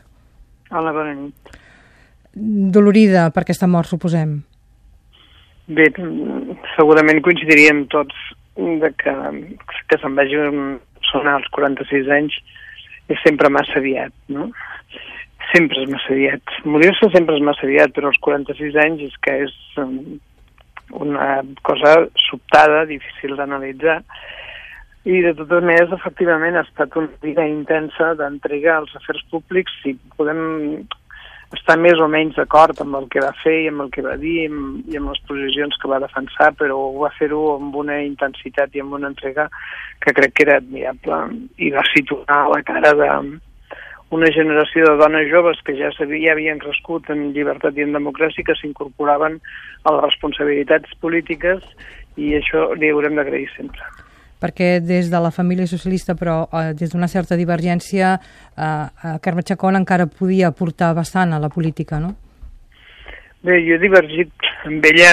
Hola, 0.71 0.93
bona 0.95 1.17
nit. 1.19 1.57
Dolorida 2.37 3.27
per 3.35 3.43
aquesta 3.43 3.67
mort, 3.67 3.91
suposem. 3.91 4.39
Bé, 5.67 5.89
segurament 6.77 7.19
coincidiríem 7.27 7.89
tots 7.91 8.15
de 8.55 8.93
que, 9.03 9.15
que 9.91 9.99
se'n 9.99 10.15
vagi 10.15 10.39
un 10.39 10.77
sonar 11.11 11.41
als 11.41 11.51
46 11.59 12.13
anys 12.15 12.39
és 13.11 13.19
sempre 13.27 13.51
massa 13.51 13.81
aviat, 13.81 14.15
no? 14.31 14.53
Sempre 15.53 15.83
és 15.83 15.91
massa 15.93 16.13
aviat. 16.15 16.57
Morir-se 16.67 17.11
sempre 17.15 17.37
és 17.39 17.45
massa 17.45 17.67
aviat, 17.67 17.93
però 17.97 18.11
als 18.11 18.19
46 18.25 18.79
anys 18.83 19.05
és 19.07 19.21
que 19.23 19.37
és 19.47 19.55
um, 19.83 20.19
una 21.07 21.43
cosa 21.67 21.95
sobtada, 22.27 22.85
difícil 22.91 23.37
d'analitzar, 23.39 24.01
i 25.07 25.21
de 25.23 25.33
totes 25.39 25.63
maneres, 25.63 25.93
efectivament, 25.95 26.57
ha 26.59 26.65
estat 26.67 26.97
una 26.99 27.13
vida 27.23 27.45
intensa 27.47 28.15
d'entrega 28.19 28.73
als 28.75 28.95
afers 28.99 29.23
públics. 29.31 29.75
Si 29.85 29.95
podem 30.19 30.41
estar 31.55 31.77
més 31.79 32.01
o 32.03 32.09
menys 32.11 32.35
d'acord 32.35 32.81
amb 32.83 32.99
el 32.99 33.07
que 33.13 33.23
va 33.23 33.31
fer 33.39 33.55
i 33.63 33.69
amb 33.71 33.85
el 33.85 33.91
que 33.95 34.03
va 34.03 34.17
dir 34.19 34.35
i 34.43 34.47
amb, 34.51 34.89
les 35.13 35.23
posicions 35.29 35.79
que 35.79 35.91
va 35.93 36.03
defensar, 36.03 36.51
però 36.59 36.79
va 36.99 37.13
fer-ho 37.21 37.43
amb 37.55 37.77
una 37.79 38.01
intensitat 38.03 38.75
i 38.75 38.83
amb 38.83 38.99
una 38.99 39.13
entrega 39.13 39.47
que 40.03 40.15
crec 40.17 40.35
que 40.35 40.47
era 40.49 40.59
admirable 40.59 41.21
i 41.63 41.71
va 41.75 41.87
situar 41.93 42.41
la 42.51 42.63
cara 42.67 42.95
de 42.99 43.11
una 44.11 44.31
generació 44.31 44.87
de 44.87 44.97
dones 45.01 45.29
joves 45.31 45.59
que 45.67 45.75
ja, 45.79 45.91
sabia, 45.97 46.29
ja 46.29 46.35
havien 46.37 46.61
crescut 46.63 47.11
en 47.11 47.33
llibertat 47.35 47.77
i 47.77 47.85
en 47.87 47.97
democràcia 47.97 48.47
que 48.47 48.55
s'incorporaven 48.61 49.41
a 49.83 49.95
les 49.97 50.05
responsabilitats 50.05 50.95
polítiques 51.03 51.65
i 52.17 52.37
això 52.39 52.71
li 52.79 52.91
haurem 52.93 53.19
d'agrair 53.19 53.49
sempre 53.57 53.83
perquè 54.37 54.81
des 54.85 55.09
de 55.11 55.21
la 55.21 55.31
família 55.33 55.67
socialista, 55.67 56.15
però 56.15 56.45
eh, 56.53 56.75
des 56.77 56.93
d'una 56.93 57.09
certa 57.09 57.39
divergència, 57.41 58.15
eh, 58.53 59.17
Carme 59.25 59.43
Chacón 59.43 59.79
encara 59.79 60.07
podia 60.07 60.53
portar 60.53 60.93
bastant 60.95 61.33
a 61.33 61.41
la 61.41 61.49
política, 61.49 61.99
no? 61.99 62.13
Bé, 63.47 63.61
jo 63.65 63.77
he 63.77 63.81
divergit 63.81 64.49
amb 64.67 64.85
ella 64.91 65.11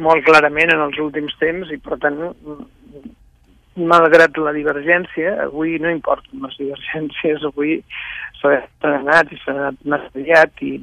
molt 0.00 0.24
clarament 0.24 0.72
en 0.72 0.80
els 0.84 0.98
últims 1.02 1.34
temps 1.40 1.72
i, 1.74 1.78
per 1.82 1.98
tant, 2.00 2.18
malgrat 3.76 4.36
la 4.36 4.52
divergència, 4.52 5.36
avui 5.46 5.78
no 5.80 5.90
importen 5.90 6.42
les 6.44 6.56
divergències, 6.60 7.44
avui 7.48 7.78
s'ha 8.40 8.58
anat 8.88 9.32
i 9.32 9.38
s'ha 9.42 9.54
anat 9.70 10.08
aviat 10.12 10.64
i 10.66 10.74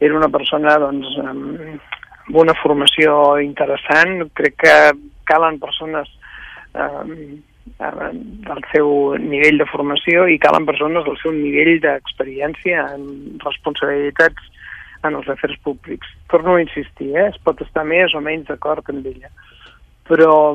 era 0.00 0.16
una 0.16 0.28
persona 0.28 0.76
doncs, 0.82 1.12
amb 1.22 2.36
una 2.36 2.54
formació 2.62 3.38
interessant. 3.42 4.26
Crec 4.34 4.56
que 4.64 4.76
calen 5.28 5.60
persones 5.62 6.10
eh, 6.74 7.38
del 7.78 8.62
seu 8.72 8.90
nivell 9.20 9.58
de 9.62 9.68
formació 9.70 10.26
i 10.30 10.38
calen 10.42 10.66
persones 10.68 11.04
del 11.06 11.18
seu 11.22 11.34
nivell 11.34 11.78
d'experiència 11.82 12.84
en 12.96 13.38
responsabilitats 13.44 14.52
en 15.04 15.18
els 15.18 15.28
afers 15.28 15.58
públics. 15.64 16.08
Torno 16.30 16.56
a 16.56 16.62
insistir, 16.62 17.12
eh? 17.14 17.28
es 17.30 17.38
pot 17.44 17.60
estar 17.62 17.84
més 17.86 18.14
o 18.14 18.22
menys 18.24 18.48
d'acord 18.48 18.86
amb 18.90 19.06
ella, 19.06 19.30
però 20.08 20.54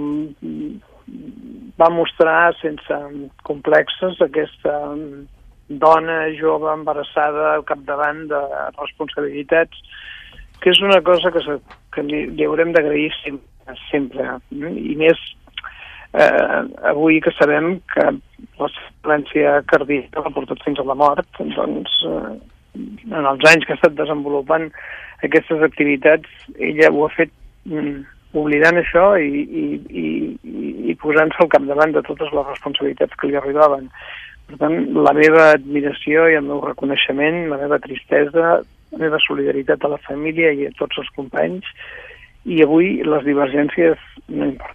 va 1.82 1.90
mostrar 1.90 2.54
sense 2.62 2.98
complexes 3.48 4.20
aquesta 4.22 4.76
dona 5.82 6.18
jove 6.40 6.72
embarassada 6.74 7.54
al 7.56 7.64
capdavant 7.68 8.26
de 8.32 8.42
responsabilitats, 8.78 9.78
que 10.62 10.72
és 10.74 10.82
una 10.84 11.00
cosa 11.02 11.32
que, 11.32 11.42
se, 11.46 11.58
que 11.96 12.04
li, 12.06 12.26
li 12.36 12.46
haurem 12.46 12.74
d'agrair 12.76 13.10
sempre, 13.22 13.78
sempre, 13.90 14.28
i 14.52 14.96
més 15.00 15.20
eh, 16.14 16.64
avui 16.92 17.22
que 17.24 17.34
sabem 17.38 17.78
que 17.94 18.08
la 18.60 18.70
violència 18.70 19.60
cardíaca 19.72 20.26
l'ha 20.26 20.34
portat 20.36 20.64
fins 20.66 20.82
a 20.82 20.88
la 20.88 20.98
mort, 20.98 21.28
doncs 21.40 22.02
eh, 22.08 22.34
en 23.12 23.26
els 23.26 23.48
anys 23.50 23.66
que 23.66 23.76
ha 23.76 23.80
estat 23.80 23.96
desenvolupant 23.98 24.70
aquestes 25.26 25.64
activitats, 25.64 26.28
ella 26.60 26.92
ho 26.92 27.06
ha 27.06 27.14
fet 27.16 27.32
mm, 27.70 28.04
oblidant 28.34 28.80
això 28.80 29.06
i, 29.20 29.44
i, 29.44 29.64
i, 30.02 30.08
i 30.92 30.98
posant-se 31.02 31.44
al 31.44 31.50
capdavant 31.52 31.96
de 31.96 32.04
totes 32.08 32.32
les 32.36 32.48
responsabilitats 32.48 33.18
que 33.20 33.30
li 33.30 33.40
arribaven. 33.40 33.90
Per 34.52 34.60
tant, 34.60 34.78
la 35.08 35.14
meva 35.16 35.50
admiració 35.56 36.28
i 36.28 36.38
el 36.40 36.48
meu 36.48 36.62
reconeixement, 36.64 37.44
la 37.52 37.60
meva 37.62 37.80
tristesa, 37.84 38.62
la 38.92 39.00
meva 39.00 39.20
solidaritat 39.24 39.84
a 39.84 39.94
la 39.94 40.02
família 40.08 40.52
i 40.52 40.68
a 40.68 40.74
tots 40.80 41.00
els 41.00 41.12
companys, 41.16 41.68
i 42.46 42.64
avui 42.66 42.98
les 43.06 43.28
divergències 43.28 44.00
no 44.28 44.48
importen. 44.50 44.68